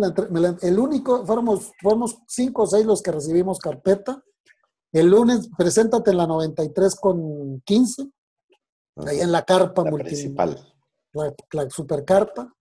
[0.62, 4.24] el único, fuimos, fuimos cinco o seis los que recibimos carpeta.
[4.94, 8.08] El lunes, preséntate en la 93 con 15,
[9.06, 10.58] ahí en la carpa la Principal.
[11.12, 12.56] La, la supercarpa.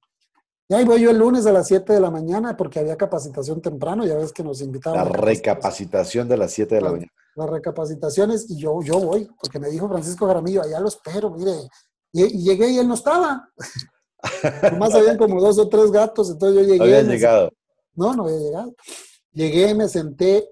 [0.69, 3.63] Y ahí voy yo el lunes a las 7 de la mañana porque había capacitación
[3.63, 5.05] temprano, ya ves que nos invitaban.
[5.05, 9.59] La recapacitación de las 7 de la mañana las recapacitaciones y yo, yo voy, porque
[9.59, 11.53] me dijo Francisco Jaramillo, allá lo espero, mire.
[12.13, 13.49] Y, llegué y él no estaba.
[14.73, 16.83] Nomás habían como dos o tres gatos, entonces yo llegué.
[16.83, 17.51] Había llegado.
[17.95, 18.75] No, no había llegado.
[19.33, 20.49] Llegué, me senté,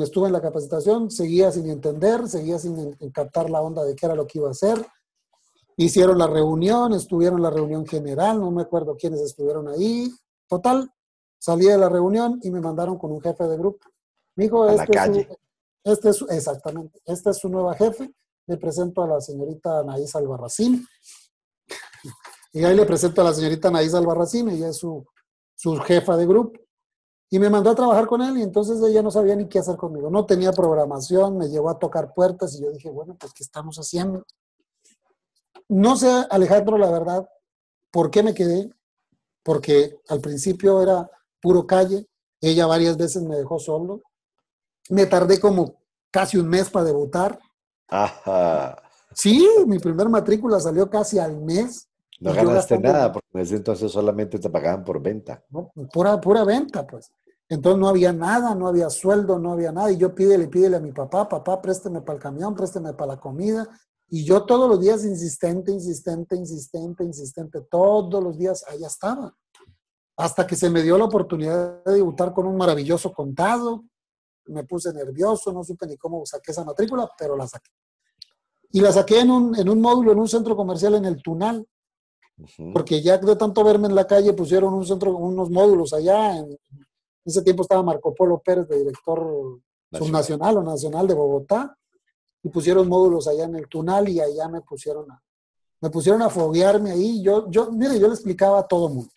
[0.00, 4.14] estuve en la capacitación, seguía sin entender, seguía sin captar la onda de qué era
[4.14, 4.84] lo que iba a hacer.
[5.76, 10.12] Hicieron la reunión, estuvieron en la reunión general, no me acuerdo quiénes estuvieron ahí.
[10.46, 10.90] Total,
[11.38, 13.88] salí de la reunión y me mandaron con un jefe de grupo.
[14.36, 15.26] Me dijo, este es,
[15.84, 18.12] este es, exactamente, esta es su nueva jefe.
[18.46, 20.86] Le presento a la señorita Anaís Albarracín.
[22.52, 25.04] Y ahí le presento a la señorita Anaís Albarracín, ella es su,
[25.54, 26.60] su jefa de grupo.
[27.30, 29.76] Y me mandó a trabajar con él y entonces ella no sabía ni qué hacer
[29.76, 30.10] conmigo.
[30.10, 33.78] No tenía programación, me llevó a tocar puertas y yo dije, bueno, pues ¿qué estamos
[33.78, 34.26] haciendo?
[35.68, 37.26] No sé, Alejandro, la verdad,
[37.90, 38.70] por qué me quedé.
[39.42, 42.06] Porque al principio era puro calle.
[42.40, 44.02] Ella varias veces me dejó solo.
[44.92, 47.38] Me tardé como casi un mes para debutar.
[47.88, 48.76] Ajá.
[49.14, 51.88] Sí, mi primer matrícula salió casi al mes.
[52.20, 55.42] No ganaste nada, porque en ese entonces solamente te pagaban por venta.
[55.92, 57.10] pura, pura venta, pues.
[57.48, 59.90] Entonces no había nada, no había sueldo, no había nada.
[59.90, 63.20] Y yo pídele, pídele a mi papá, papá, présteme para el camión, présteme para la
[63.20, 63.66] comida.
[64.08, 69.34] Y yo todos los días insistente, insistente, insistente, insistente, todos los días allá estaba.
[70.18, 73.84] Hasta que se me dio la oportunidad de debutar con un maravilloso contado,
[74.46, 77.70] me puse nervioso, no supe ni cómo saqué esa matrícula, pero la saqué.
[78.72, 81.66] Y la saqué en un, en un módulo, en un centro comercial en el Tunal,
[82.72, 86.36] porque ya de tanto verme en la calle pusieron un centro, unos módulos allá.
[86.36, 86.58] En,
[87.24, 89.60] ese tiempo estaba Marco Polo Pérez, de director
[89.92, 91.76] subnacional o nacional de Bogotá,
[92.42, 95.22] y pusieron módulos allá en el Tunal y allá me pusieron a,
[95.80, 97.22] me pusieron a foguearme ahí.
[97.22, 99.12] Yo, yo, mire, yo le explicaba a todo mundo.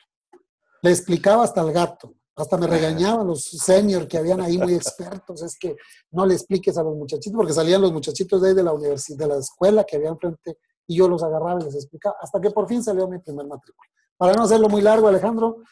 [0.81, 2.13] Le explicaba hasta al gato.
[2.35, 5.77] Hasta me regañaban los seniors que habían ahí muy expertos, es que
[6.11, 9.19] no le expliques a los muchachitos, porque salían los muchachitos de ahí de la universidad,
[9.19, 12.51] de la escuela que había enfrente, y yo los agarraba y les explicaba, hasta que
[12.51, 13.89] por fin salió mi primer matrícula.
[14.17, 15.63] Para no hacerlo muy largo, Alejandro,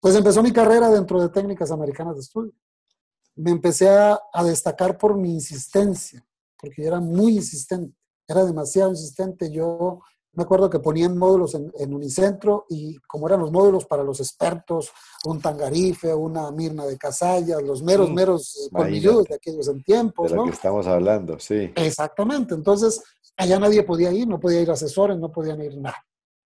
[0.00, 2.52] pues empezó mi carrera dentro de técnicas americanas de estudio.
[3.36, 6.26] Me empecé a, a destacar por mi insistencia,
[6.58, 9.50] porque yo era muy insistente, era demasiado insistente.
[9.50, 10.00] Yo
[10.34, 14.90] me acuerdo que ponían módulos en, Unicentro y como eran los módulos para los expertos,
[15.26, 20.30] un tangarife, una mirna de casallas, los meros, mm, meros colmilludos de aquellos en tiempos.
[20.30, 21.72] De lo que estamos hablando, sí.
[21.76, 22.54] Exactamente.
[22.54, 23.02] Entonces,
[23.36, 26.02] allá nadie podía ir, no podía ir asesores, no podían ir nada.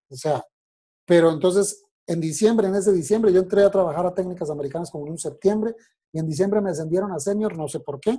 [0.09, 0.43] O sea,
[1.05, 5.05] pero entonces, en diciembre, en ese diciembre, yo entré a trabajar a técnicas americanas como
[5.05, 5.75] en un septiembre
[6.11, 8.17] y en diciembre me ascendieron a senior, no sé por qué.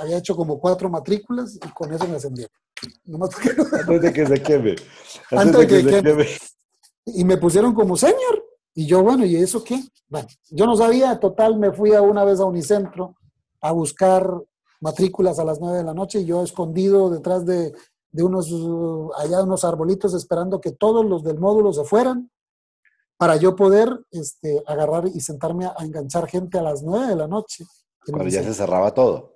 [0.00, 2.52] Había hecho como cuatro matrículas y con eso me ascendieron.
[3.72, 4.76] Antes de que se queme.
[5.30, 6.26] Antes, de que, se queme.
[7.06, 8.44] Y me pusieron como señor.
[8.74, 9.82] Y yo, bueno, ¿y eso qué?
[10.08, 13.16] Bueno, yo no sabía, total, me fui a una vez a Unicentro
[13.60, 14.30] a buscar
[14.80, 17.72] matrículas a las nueve de la noche y yo escondido detrás de,
[18.12, 18.52] de unos,
[19.16, 22.30] allá unos arbolitos esperando que todos los del módulo se fueran
[23.16, 27.26] para yo poder este, agarrar y sentarme a, enganchar gente a las nueve de la
[27.26, 27.64] noche.
[28.06, 29.34] Cuando ya se cerraba todo.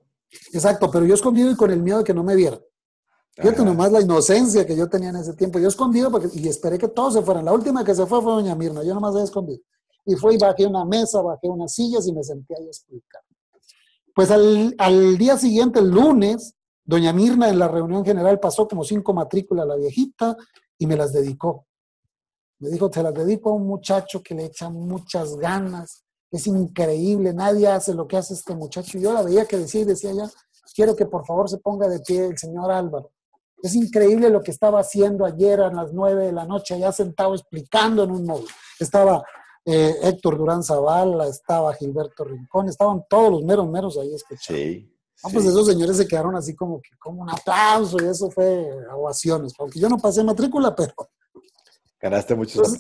[0.52, 2.60] Exacto, pero yo escondido y con el miedo de que no me vieran.
[3.34, 5.58] Fíjate nomás la inocencia que yo tenía en ese tiempo.
[5.58, 7.46] Yo escondido porque, y esperé que todos se fueran.
[7.46, 8.82] La última que se fue fue doña Mirna.
[8.82, 9.60] Yo nomás había escondido.
[10.04, 13.22] Y fue y bajé una mesa, bajé unas sillas y me senté ahí a explicar.
[14.14, 16.54] Pues al, al día siguiente, el lunes,
[16.84, 20.36] doña Mirna en la reunión general pasó como cinco matrículas a la viejita
[20.76, 21.66] y me las dedicó.
[22.58, 26.04] Me dijo, te las dedico a un muchacho que le echa muchas ganas.
[26.30, 28.98] Es increíble, nadie hace lo que hace este muchacho.
[28.98, 30.30] Y yo la veía que decía y decía ya,
[30.74, 33.10] quiero que por favor se ponga de pie el señor Álvaro.
[33.62, 37.34] Es increíble lo que estaba haciendo ayer a las nueve de la noche, allá sentado
[37.34, 38.48] explicando en un módulo.
[38.78, 39.22] Estaba
[39.64, 44.60] eh, Héctor Durán Zavala, estaba Gilberto Rincón, estaban todos los meros meros ahí escuchando.
[44.60, 44.88] Sí.
[45.22, 48.68] Ah, pues esos señores se quedaron así como que como un aplauso y eso fue
[48.92, 50.92] ovaciones, porque yo no pasé matrícula, pero...
[52.00, 52.76] Ganaste muchos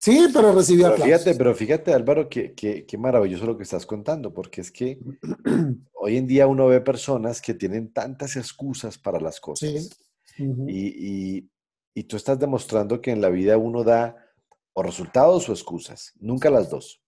[0.00, 4.32] Sí, pero recibía pero fíjate, pero fíjate, Álvaro, qué que, maravilloso lo que estás contando,
[4.32, 5.00] porque es que
[5.92, 9.90] hoy en día uno ve personas que tienen tantas excusas para las cosas.
[10.38, 11.50] y, y,
[11.94, 14.16] y, tú estás demostrando que en la vida uno da
[14.72, 17.02] o resultados o excusas, nunca las dos.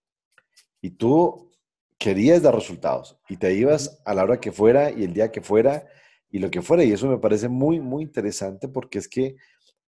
[0.83, 1.53] Y tú
[1.97, 5.43] querías dar resultados y te ibas a la hora que fuera y el día que
[5.43, 5.87] fuera
[6.29, 6.83] y lo que fuera.
[6.83, 9.37] Y eso me parece muy, muy interesante porque es que,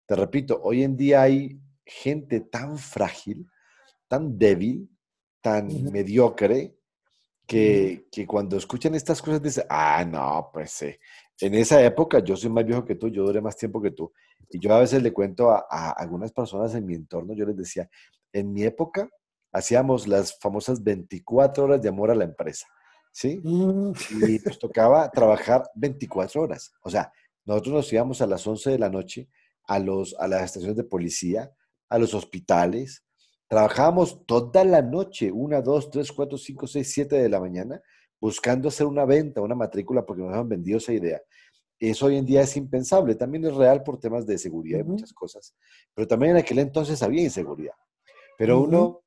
[0.05, 3.47] te repito, hoy en día hay gente tan frágil,
[4.07, 4.89] tan débil,
[5.41, 6.75] tan mediocre,
[7.47, 10.99] que, cuando escuchan estas cosas dicen, ah, no, pues eh,
[11.39, 14.13] en esa época yo soy más viejo que tú, yo duré más tiempo que tú.
[14.49, 17.57] Y yo a veces le cuento a, a algunas personas en mi entorno, yo les
[17.57, 17.89] decía,
[18.31, 19.09] en mi época
[19.51, 22.67] hacíamos las famosas 24 horas de amor a la empresa,
[23.11, 23.39] ¿sí?
[23.43, 23.91] Mm.
[24.11, 26.73] Y nos tocaba trabajar 24 horas.
[26.81, 27.11] O sea,
[27.45, 29.27] nosotros nos íbamos a las 11 de la noche
[29.65, 31.51] a, los, a las estaciones de policía,
[31.91, 33.03] a los hospitales.
[33.47, 37.81] Trabajábamos toda la noche, una, dos, tres, cuatro, cinco, seis, siete de la mañana,
[38.19, 41.21] buscando hacer una venta, una matrícula, porque nos habían vendido esa idea.
[41.77, 43.15] Eso hoy en día es impensable.
[43.15, 45.53] También es real por temas de seguridad y muchas cosas.
[45.93, 47.73] Pero también en aquel entonces había inseguridad.
[48.37, 49.01] Pero uno,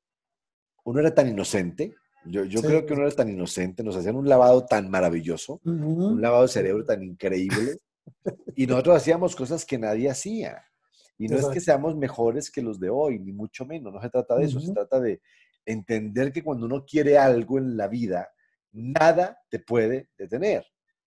[0.83, 1.95] uno era tan inocente.
[2.25, 3.83] Yo, yo creo que uno era tan inocente.
[3.83, 7.79] Nos hacían un lavado tan maravilloso, un lavado de cerebro tan increíble.
[8.55, 10.63] y nosotros hacíamos cosas que nadie hacía.
[11.17, 14.09] Y no es que seamos mejores que los de hoy, ni mucho menos, no se
[14.09, 15.21] trata de eso, se trata de
[15.65, 18.29] entender que cuando uno quiere algo en la vida,
[18.73, 20.65] nada te puede detener.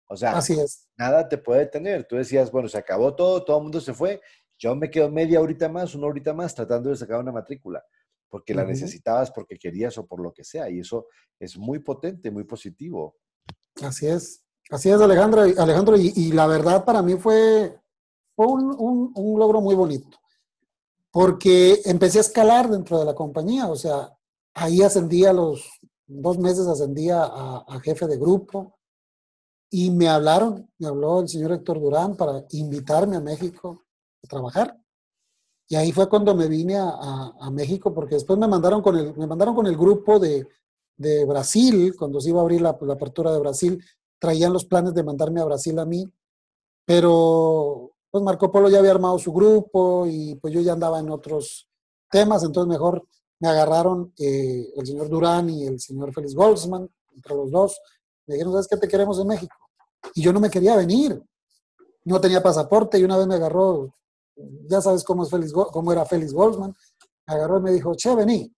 [0.07, 0.89] O sea, Así es.
[0.97, 2.05] nada te puede detener.
[2.05, 4.21] Tú decías, bueno, se acabó todo, todo el mundo se fue,
[4.59, 7.83] yo me quedo media horita más, una horita más tratando de sacar una matrícula,
[8.29, 10.69] porque la necesitabas, porque querías o por lo que sea.
[10.69, 11.07] Y eso
[11.39, 13.15] es muy potente, muy positivo.
[13.81, 14.45] Así es.
[14.69, 15.41] Así es, Alejandro.
[15.41, 17.82] Alejandro y la verdad para mí fue,
[18.35, 20.17] fue un, logro muy bonito,
[21.11, 24.11] porque empecé a escalar dentro de la compañía, o sea,
[24.53, 25.69] ahí ascendía los
[26.05, 28.75] dos meses, ascendía a, jefe de grupo,
[29.69, 33.83] y me hablaron, me habló el señor Héctor Durán para invitarme a México
[34.23, 34.77] a trabajar.
[35.67, 39.25] Y ahí fue cuando me vine a, México, porque después me mandaron con el, me
[39.25, 40.47] mandaron con el grupo de,
[41.27, 43.83] Brasil, cuando se iba a abrir la, apertura de Brasil,
[44.19, 46.05] traían los planes de mandarme a Brasil a mí,
[46.85, 51.09] pero pues Marco Polo ya había armado su grupo y pues yo ya andaba en
[51.09, 51.67] otros
[52.11, 53.07] temas, entonces mejor
[53.39, 57.81] me agarraron eh, el señor Durán y el señor Félix Goldsman, entre los dos,
[58.27, 59.55] me dijeron, ¿sabes qué te queremos en México?
[60.13, 61.23] Y yo no me quería venir,
[62.05, 63.95] no tenía pasaporte y una vez me agarró,
[64.69, 66.71] ya sabes cómo, es Félix, cómo era Félix Goldsman,
[67.25, 68.55] me agarró y me dijo, che, vení,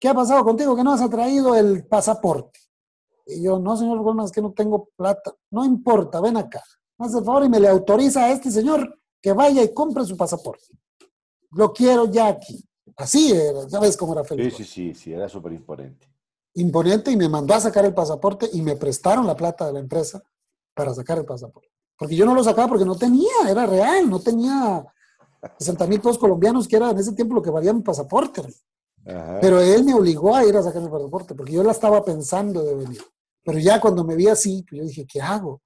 [0.00, 2.58] ¿qué ha pasado contigo que no has traído el pasaporte?
[3.26, 5.32] Y yo, no, señor Goldman, es que no tengo plata.
[5.52, 6.60] No importa, ven acá
[6.98, 10.16] hace el favor y me le autoriza a este señor que vaya y compre su
[10.16, 10.66] pasaporte.
[11.50, 12.64] Lo quiero ya aquí.
[12.96, 14.54] Así era, ya ves cómo era feliz.
[14.54, 16.08] Sí, sí, sí, sí, era súper imponente.
[16.54, 19.78] Imponente y me mandó a sacar el pasaporte y me prestaron la plata de la
[19.80, 20.22] empresa
[20.74, 21.70] para sacar el pasaporte.
[21.96, 24.84] Porque yo no lo sacaba porque no tenía, era real, no tenía
[25.58, 28.42] 60 mil pesos colombianos, que era en ese tiempo lo que valía mi pasaporte.
[29.40, 32.62] Pero él me obligó a ir a sacar el pasaporte porque yo la estaba pensando
[32.62, 33.00] de venir.
[33.44, 35.62] Pero ya cuando me vi así, pues yo dije, ¿qué hago?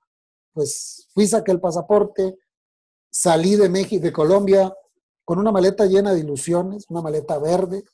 [0.57, 2.39] Pues fui, saqué el pasaporte,
[3.11, 4.75] salí de México, de Colombia,
[5.23, 7.85] con una maleta llena de ilusiones, una maleta verde.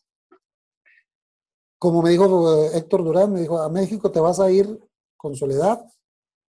[1.77, 4.79] Como me dijo eh, Héctor Durán, me dijo, a México te vas a ir
[5.17, 5.85] con soledad,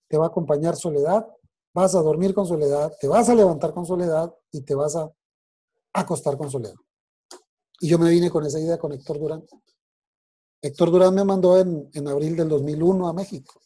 [0.09, 1.27] te va a acompañar soledad,
[1.75, 5.11] vas a dormir con soledad, te vas a levantar con soledad y te vas a
[5.93, 6.77] acostar con soledad.
[7.81, 9.45] Y yo me vine con esa idea con Héctor Durán.
[10.63, 13.61] Héctor Durán me mandó en, en abril del 2001 a México.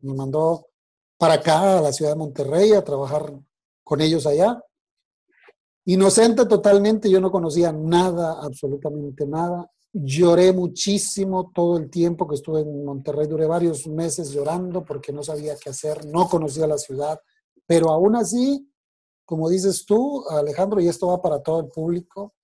[0.00, 0.68] Me mandó
[1.18, 3.32] para acá, a la ciudad de Monterrey, a trabajar
[3.82, 4.62] con ellos allá.
[5.84, 9.70] Inocente totalmente, yo no conocía nada, absolutamente nada.
[9.92, 15.22] Lloré muchísimo todo el tiempo que estuve en Monterrey, duré varios meses llorando porque no
[15.22, 17.18] sabía qué hacer, no conocía la ciudad,
[17.66, 18.70] pero aún así,
[19.24, 22.34] como dices tú, Alejandro, y esto va para todo el público,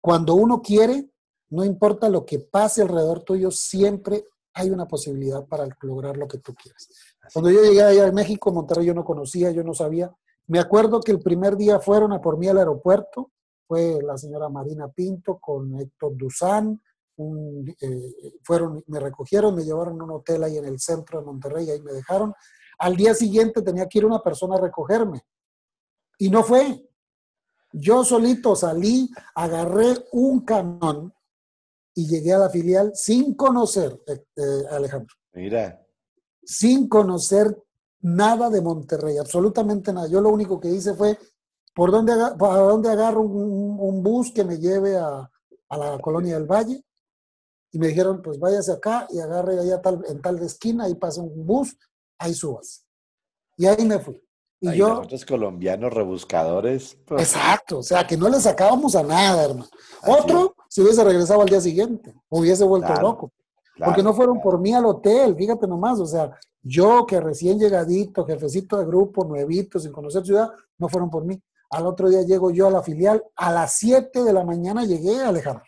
[0.00, 1.10] cuando uno quiere,
[1.50, 6.38] no importa lo que pase alrededor tuyo, siempre hay una posibilidad para lograr lo que
[6.38, 6.88] tú quieres.
[7.32, 10.14] Cuando yo llegué allá a México, Monterrey yo no conocía, yo no sabía.
[10.46, 13.32] Me acuerdo que el primer día fueron a por mí al aeropuerto,
[13.66, 16.80] fue la señora Marina Pinto con Héctor Duzán,
[17.18, 21.70] eh, fueron, me recogieron, me llevaron a un hotel ahí en el centro de Monterrey,
[21.70, 22.32] ahí me dejaron.
[22.78, 25.22] Al día siguiente tenía que ir una persona a recogerme
[26.18, 26.84] y no fue.
[27.72, 31.12] Yo solito salí, agarré un camión
[31.98, 35.14] y llegué a la filial sin conocer eh, eh, Alejandro.
[35.32, 35.84] Mira
[36.48, 37.54] sin conocer
[38.00, 40.08] nada de Monterrey, absolutamente nada.
[40.08, 41.18] Yo lo único que hice fue,
[41.74, 45.30] ¿por dónde, dónde agarro un, bus que me lleve a,
[45.68, 46.82] a la colonia del Valle
[47.70, 51.20] y me dijeron, pues váyase acá y agarre allá tal, en tal esquina, ahí pasa
[51.20, 51.76] un bus,
[52.18, 52.86] ahí subas.
[53.58, 54.18] Y ahí me fui.
[54.60, 56.96] Y Ay, yo, nosotros colombianos rebuscadores.
[57.04, 59.68] pues, exacto, o sea, que no le sacábamos a nada, hermano.
[60.00, 63.32] Así Otro, si hubiese regresado al día siguiente, hubiese vuelto Claro, loco.
[63.74, 64.50] claro, Porque no fueron claro.
[64.50, 69.24] por mí al hotel, fíjate nomás, o sea, yo que recién llegadito, jefecito de grupo,
[69.24, 71.42] nuevito, sin conocer ciudad, no fueron por mí.
[71.70, 75.20] Al otro día llego yo a la filial, a las 7 de la mañana llegué,
[75.20, 75.64] Alejandro.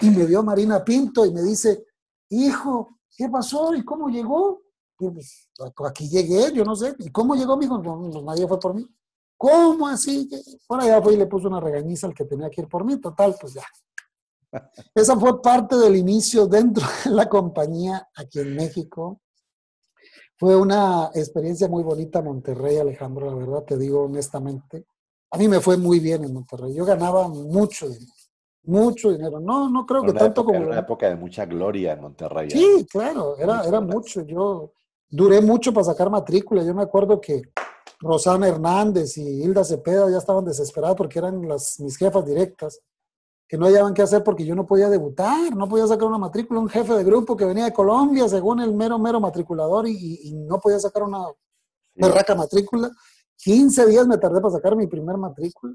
[0.00, 1.86] Y me vio Marina Pinto y me dice,
[2.30, 3.74] hijo, ¿qué pasó?
[3.76, 4.60] ¿Y cómo llegó?
[4.98, 5.48] Y pues,
[5.88, 6.96] aquí llegué, yo no sé.
[6.98, 7.78] ¿Y cómo llegó, mijo?
[7.78, 8.84] No, no, nadie fue por mí.
[9.38, 10.28] ¿Cómo así?
[10.66, 13.00] Por allá fue y le puso una regañiza al que tenía que ir por mí.
[13.00, 13.62] Total, pues ya.
[14.94, 19.20] Esa fue parte del inicio dentro de la compañía aquí en México.
[20.38, 24.84] Fue una experiencia muy bonita Monterrey, Alejandro, la verdad, te digo honestamente.
[25.30, 26.74] A mí me fue muy bien en Monterrey.
[26.74, 28.12] Yo ganaba mucho dinero,
[28.64, 29.40] mucho dinero.
[29.40, 30.58] No, no creo que una tanto época, como...
[30.58, 32.48] era una época de mucha gloria en Monterrey.
[32.48, 32.50] ¿eh?
[32.50, 34.22] Sí, claro, era, era mucho.
[34.22, 34.72] Yo
[35.08, 36.62] duré mucho para sacar matrícula.
[36.62, 37.42] Yo me acuerdo que
[38.00, 42.80] Rosana Hernández y Hilda Cepeda ya estaban desesperadas porque eran las, mis jefas directas,
[43.48, 46.60] que no hallaban qué hacer porque yo no podía debutar, no podía sacar una matrícula.
[46.60, 50.34] Un jefe de grupo que venía de Colombia, según el mero, mero matriculador, y, y-
[50.34, 51.26] no podía sacar una
[51.94, 52.90] berraca matrícula.
[53.36, 55.74] 15 días me tardé para sacar mi primer matrícula.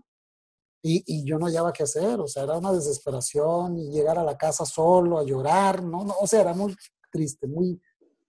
[0.83, 4.23] Y, y yo no hallaba qué hacer, o sea, era una desesperación y llegar a
[4.23, 6.03] la casa solo a llorar, ¿no?
[6.03, 6.75] no o sea, era muy
[7.11, 7.79] triste, muy,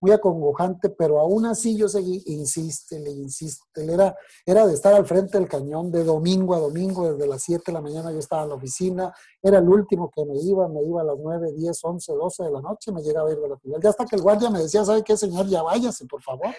[0.03, 5.07] muy acongojante, pero aún así yo seguí, insiste, le insiste, era, era de estar al
[5.07, 8.43] frente del cañón de domingo a domingo, desde las 7 de la mañana yo estaba
[8.43, 11.85] en la oficina, era el último que me iba, me iba a las 9, 10,
[11.85, 14.17] 11, 12 de la noche, me llegaba a ir de la filial, ya hasta que
[14.17, 15.47] el guardia me decía, ¿sabe qué, señor?
[15.47, 16.49] Ya váyase, por favor.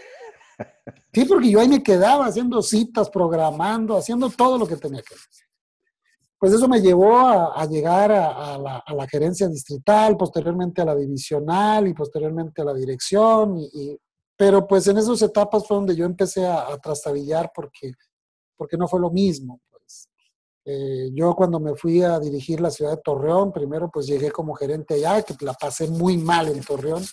[1.12, 5.14] Sí, porque yo ahí me quedaba haciendo citas, programando, haciendo todo lo que tenía que
[5.14, 5.46] hacer.
[6.44, 11.94] Pues eso me llevó a, llegar a, la, gerencia distrital, posteriormente a la divisional y
[11.94, 13.62] posteriormente a la dirección.
[14.36, 17.94] Pero pues en esas etapas fue donde yo empecé a, trastabillar porque,
[18.58, 19.62] porque no fue lo mismo.
[19.72, 20.10] Pues.
[20.66, 24.54] Eh, yo cuando me fui a dirigir la ciudad de Torreón, primero pues llegué como
[24.54, 27.06] gerente allá, que la pasé muy mal en Torreón,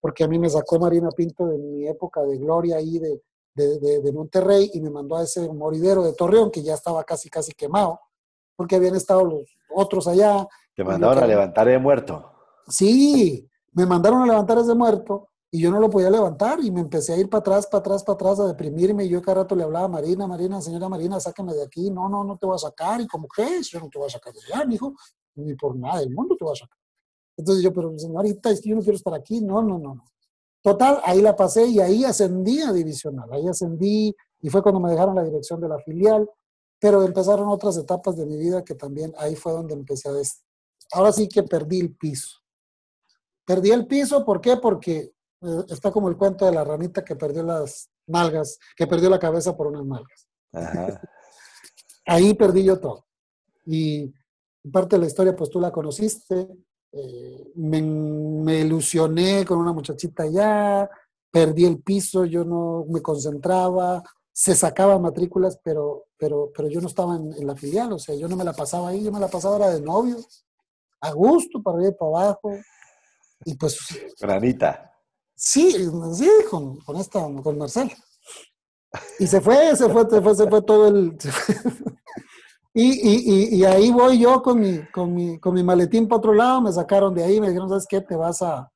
[0.00, 3.20] porque a mí me sacó Marina Pinto de mi época de gloria ahí de,
[3.54, 7.28] de- de Monterrey y me mandó a ese moridero de Torreón que ya estaba casi,
[7.28, 8.00] casi quemado,
[8.60, 10.46] porque habían estado los otros allá.
[10.76, 12.30] Te mandaron a que- levantar de muerto.
[12.68, 16.82] Sí, me mandaron a levantar ese muerto y yo no lo podía levantar y me
[16.82, 19.56] empecé a ir para atrás, para atrás, para atrás, a deprimirme y yo cada rato
[19.56, 22.56] le hablaba a Marina, Marina, señora Marina, sáqueme de aquí, no, no, no te voy
[22.56, 24.92] a sacar y como crees, yo no te voy a sacar de allá, mijo,
[25.36, 26.76] ni por nada del mundo te voy a sacar.
[27.38, 30.04] Entonces yo, pero señorita, es que yo no quiero estar aquí, no, no, no, no.
[30.62, 34.90] Total, ahí la pasé y ahí ascendí a divisional, ahí ascendí y fue cuando me
[34.90, 36.28] dejaron la dirección de la filial,
[36.80, 40.42] pero empezaron otras etapas de mi vida que también ahí fue donde empecé a des...
[40.92, 42.38] Ahora sí que perdí el piso.
[43.44, 44.56] Perdí el piso, ¿por qué?
[44.56, 45.12] Porque
[45.42, 49.18] eh, está como el cuento de la ranita que perdió las nalgas, que perdió la
[49.18, 50.28] cabeza por unas nalgas.
[50.52, 51.00] Ajá.
[52.06, 53.06] Ahí perdí yo todo.
[53.66, 54.12] Y
[54.72, 56.48] parte de la historia, pues tú la conociste.
[56.92, 60.90] eh, me, me ilusioné con una muchachita allá,
[61.30, 64.02] perdí el piso, yo no me concentraba,
[64.40, 68.14] se sacaba matrículas, pero, pero, pero yo no estaba en, en la filial, o sea,
[68.14, 70.16] yo no me la pasaba ahí, yo me la pasaba era de novio,
[71.02, 72.52] a gusto, para arriba y para abajo.
[73.44, 73.78] Y pues
[74.18, 74.94] Con Anita.
[75.34, 75.72] Sí,
[76.14, 77.92] sí, con, con esta, con Marcel.
[79.18, 81.18] Y se fue, se fue, se fue, se fue todo el.
[81.20, 81.54] fue.
[82.72, 86.18] Y, y, y, y ahí voy yo con mi, con mi, con mi maletín para
[86.18, 88.00] otro lado, me sacaron de ahí, me dijeron, ¿sabes qué?
[88.00, 88.72] Te vas a,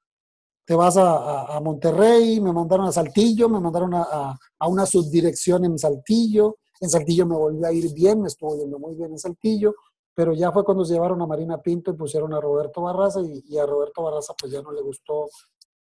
[0.64, 6.56] te vas a, Monterrey, me mandaron a Saltillo, me mandaron a, una subdirección en Saltillo.
[6.80, 9.74] En Saltillo me volvió a ir bien, me estuvo yendo muy bien en Saltillo,
[10.14, 13.58] pero ya fue cuando se llevaron a Marina Pinto y pusieron a Roberto Barraza y,
[13.58, 15.28] a Roberto Barraza pues ya no le gustó,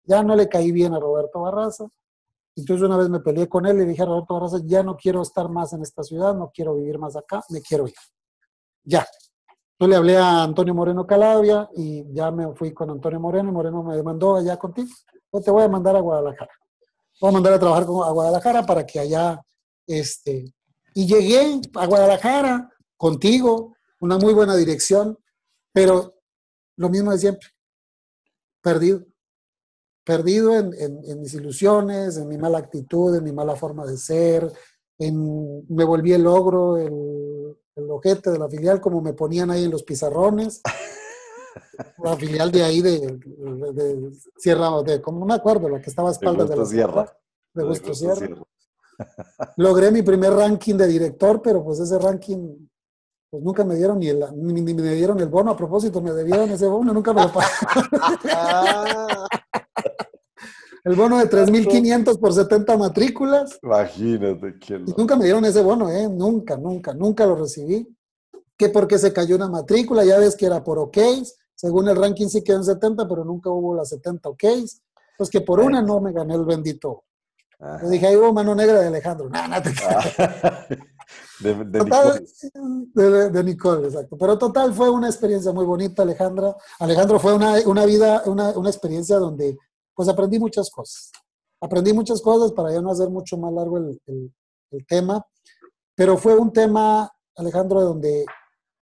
[0.04, 1.88] ya no le caí bien a Roberto Barraza.
[2.56, 5.22] Entonces una vez me peleé con él y dije a Roberto Barraza, ya no quiero
[5.22, 7.96] estar más en esta ciudad, no quiero vivir más acá, me quiero ir.
[8.84, 9.06] Ya.
[9.82, 13.82] Yo le hablé a Antonio Moreno Calabria y ya me fui con Antonio Moreno Moreno
[13.82, 14.90] me mandó allá contigo.
[15.34, 16.52] Yo te voy a mandar a Guadalajara.
[17.20, 19.42] Voy a mandar a trabajar a Guadalajara para que allá,
[19.88, 20.54] este,
[20.94, 25.18] y llegué a Guadalajara contigo, una muy buena dirección,
[25.74, 26.14] pero
[26.78, 27.48] lo mismo de siempre,
[28.62, 29.02] perdido
[30.04, 33.98] perdido en, en- en mis ilusiones, en mi mala actitud, en mi mala forma de
[33.98, 34.52] ser,
[35.00, 36.94] en, me volví el logro, el,
[37.76, 40.62] el ojete de la filial, como me ponían ahí en los pizarrones.
[42.04, 45.90] La filial de ahí de, de- de Sierra, de, como no me acuerdo, la que
[45.90, 47.18] estaba a De espaldas de, Gusto la Sierra.
[47.54, 47.94] de De Gusto.
[47.94, 48.36] Sierra.
[49.58, 52.68] Logré mi primer ranking de director, pero pues ese ranking
[53.30, 56.50] pues nunca me dieron ni, el, ni, me dieron el bono a propósito, me debieron
[56.52, 59.28] ese bono, nunca me lo pagaron.
[60.84, 63.60] El bono de 3.500 por 70 matrículas.
[63.62, 64.58] Imagínate.
[64.60, 66.08] Quién y nunca me dieron ese bono, ¿eh?
[66.10, 67.88] Nunca, nunca, nunca lo recibí.
[68.58, 70.98] Que porque se cayó una matrícula, ya ves que era por OK,
[71.56, 74.44] según el ranking sí quedó en 70, pero nunca hubo las 70 OK.
[75.18, 77.04] Pues que por una no me gané el bendito.
[77.84, 79.30] Le dije, ahí hubo mano negra de Alejandro.
[79.30, 80.66] No, no te ah.
[81.42, 82.24] de, de, total,
[82.54, 83.30] Nicole.
[83.30, 84.18] De, Nicole, exacto.
[84.18, 86.56] Pero total, fue una experiencia muy bonita, Alejandra.
[86.80, 89.60] Alejandro fue una, una vida, una, una, experiencia donde
[90.02, 91.12] pues aprendí muchas cosas.
[91.62, 94.02] Aprendí muchas cosas para ya no hacer mucho más largo el,
[94.72, 95.26] el, tema.
[95.96, 98.26] Pero fue un tema, Alejandro, donde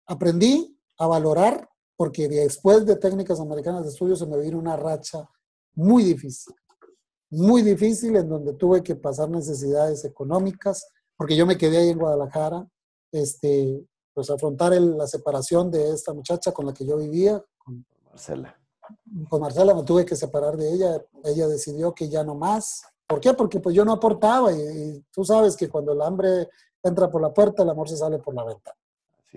[0.07, 5.30] aprendí a valorar, porque después de técnicas americanas de estudio se me vino una racha
[5.76, 6.53] muy difícil
[7.30, 10.88] muy difícil en donde tuve que pasar necesidades económicas,
[11.18, 12.68] porque yo me quedé ahí en Guadalajara,
[13.11, 17.43] este, pues afrontar la separación de esta muchacha con la que yo vivía.
[17.57, 18.57] Con Marcela.
[19.29, 22.83] Con Marcela me tuve que separar de ella, ella decidió que ya no más.
[23.07, 23.33] ¿Por qué?
[23.33, 26.49] Porque pues yo no aportaba y, tú sabes que cuando el hambre
[26.81, 28.77] entra por la puerta, el amor se sale por la ventana.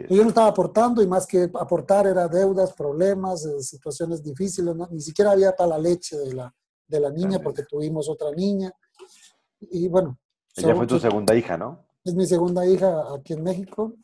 [0.09, 5.01] Yo no estaba aportando y más que aportar era deudas, problemas, eh, situaciones difíciles, ni
[5.01, 6.55] siquiera había para la leche de la,
[6.87, 8.73] de la niña porque tuvimos otra niña.
[9.61, 10.17] Y bueno.
[10.55, 11.85] Ella fue tu segunda hija, ¿no?
[12.05, 13.95] Es mi segunda hija aquí en México,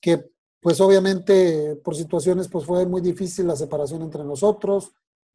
[0.00, 0.31] que
[0.62, 4.92] pues obviamente por situaciones pues fue muy difícil la separación entre nosotros,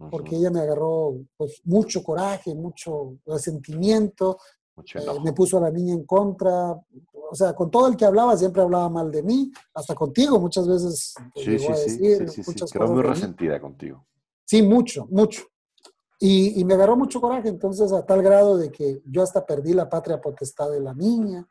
[0.09, 4.38] porque ella me agarró pues mucho coraje, mucho resentimiento,
[4.75, 8.05] mucho eh, me puso a la niña en contra, o sea, con todo el que
[8.05, 11.13] hablaba siempre hablaba mal de mí, hasta contigo muchas veces.
[11.36, 14.05] Sí, sí, sí, sí, sí, sí, muy resentida contigo.
[14.45, 15.43] Sí, mucho, mucho.
[16.19, 19.89] Y, me agarró mucho coraje, entonces a tal grado de que yo hasta perdí la
[19.89, 21.47] patria potestad de la niña.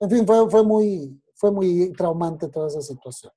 [0.00, 3.32] En fin, fue, fue, muy, fue muy traumante toda esa situación.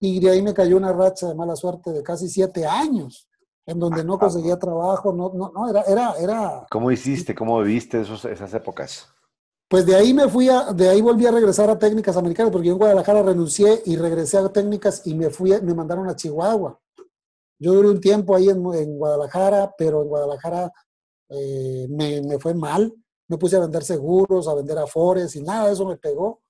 [0.00, 3.28] Y de ahí me cayó una racha de mala suerte de casi siete años,
[3.64, 6.66] en donde no conseguía trabajo, no, no, no, era, era, era...
[6.68, 7.32] ¿Cómo hiciste?
[7.32, 9.06] ¿Cómo viviste esos, esas épocas?
[9.68, 12.66] Pues de ahí me fui a, de ahí volví a regresar a técnicas americanas, porque
[12.66, 16.76] yo en Guadalajara renuncié y regresé a técnicas y me fui, me mandaron a Chihuahua.
[17.60, 18.62] Yo duré un tiempo ahí en,
[18.98, 20.72] Guadalajara, pero en Guadalajara
[21.28, 22.92] eh, me, fue mal.
[23.28, 26.42] Me puse a vender seguros, a vender afores y nada de eso me pegó.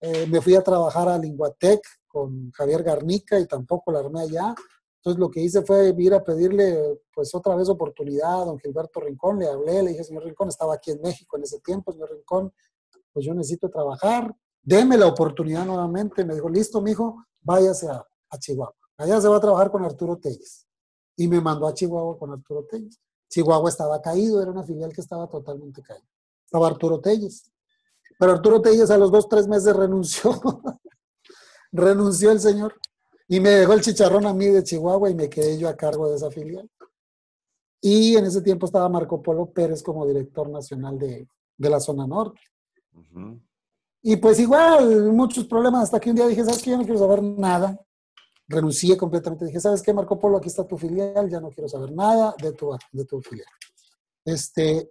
[0.00, 4.54] Eh, me fui a trabajar a Linguatec con Javier Garnica y tampoco la armé allá.
[4.96, 9.00] Entonces lo que hice fue ir a pedirle pues otra vez oportunidad a don Gilberto
[9.00, 9.38] Rincón.
[9.38, 12.52] Le hablé, le dije, señor Rincón, estaba aquí en México en ese tiempo, señor Rincón,
[13.12, 16.24] pues yo necesito trabajar, deme la oportunidad nuevamente.
[16.24, 18.74] Me dijo, listo, mijo, váyase a, a Chihuahua.
[18.96, 20.66] Allá se va a trabajar con Arturo Telles.
[21.16, 23.00] Y me mandó a Chihuahua con Arturo Telles.
[23.28, 26.06] Chihuahua estaba caído, era una filial que estaba totalmente caída.
[26.44, 27.52] Estaba Arturo Telles.
[28.18, 30.30] Pero Arturo Telles a los dos, tres meses renunció.
[31.72, 32.74] renunció el señor.
[33.28, 36.08] Y me dejó el chicharrón a mí de Chihuahua y me quedé yo a cargo
[36.08, 36.68] de esa filial.
[37.80, 42.40] Y en ese tiempo estaba Marco Polo Pérez como director nacional de, la zona norte.
[44.02, 46.70] Y pues igual, muchos problemas, hasta que un día dije, ¿sabes qué?
[46.70, 47.78] Yo no quiero saber nada
[48.48, 49.44] renuncié completamente.
[49.44, 50.38] Dije, ¿sabes qué, Marco Polo?
[50.38, 53.46] Aquí está tu filial, ya no quiero saber nada de tu, de tu filial.
[54.24, 54.90] Este,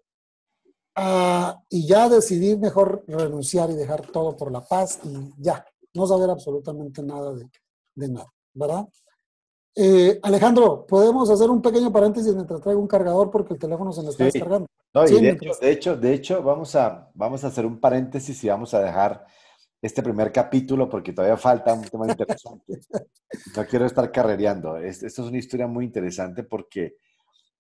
[0.97, 6.05] ah, y ya decidí mejor renunciar y dejar todo por la paz y ya, no
[6.05, 7.49] saber absolutamente nada de,
[7.95, 8.87] de nada, ¿verdad?
[9.79, 14.01] Eh, Alejandro, ¿podemos hacer un pequeño paréntesis mientras traigo un cargador porque el teléfono se
[14.01, 14.67] me está descargando?
[14.91, 18.43] No, y de, hecho, de, hecho, de hecho, vamos a, vamos a hacer un paréntesis
[18.43, 19.23] y vamos a dejar
[19.79, 22.79] este primer capítulo porque todavía falta un tema interesante.
[23.55, 24.77] no quiero estar carrereando.
[24.77, 26.97] Esto es una historia muy interesante porque,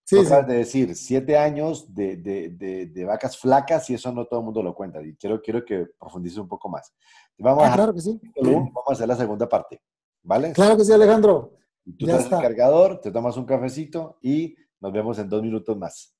[0.07, 4.45] sí, de decir, siete años de, de, de, vacas flacas y eso no todo el
[4.45, 5.01] mundo lo cuenta.
[5.01, 6.93] Y quiero, quiero que profundices un poco más.
[7.37, 8.19] Vamos, ah, a, claro que sí.
[8.41, 9.81] vamos a hacer la segunda parte.
[10.23, 10.53] ¿Vale?
[10.53, 11.53] Claro que sí, Alejandro.
[11.97, 16.15] Tú ya el cargador, te tomas un cafecito y nos vemos en dos minutos más.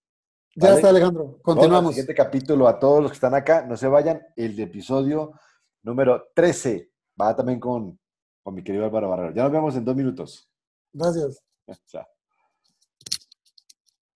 [0.55, 1.39] Ya está, Alejandro.
[1.41, 1.91] Continuamos.
[1.91, 3.65] siguiente capítulo a todos los que están acá.
[3.65, 4.21] No se vayan.
[4.35, 5.33] El episodio
[5.83, 6.91] número 13.
[7.19, 7.99] Va también con,
[8.43, 9.33] con mi querido Álvaro Barrero.
[9.33, 10.49] Ya nos vemos en dos minutos.
[10.93, 11.41] Gracias.
[11.87, 12.05] Chao.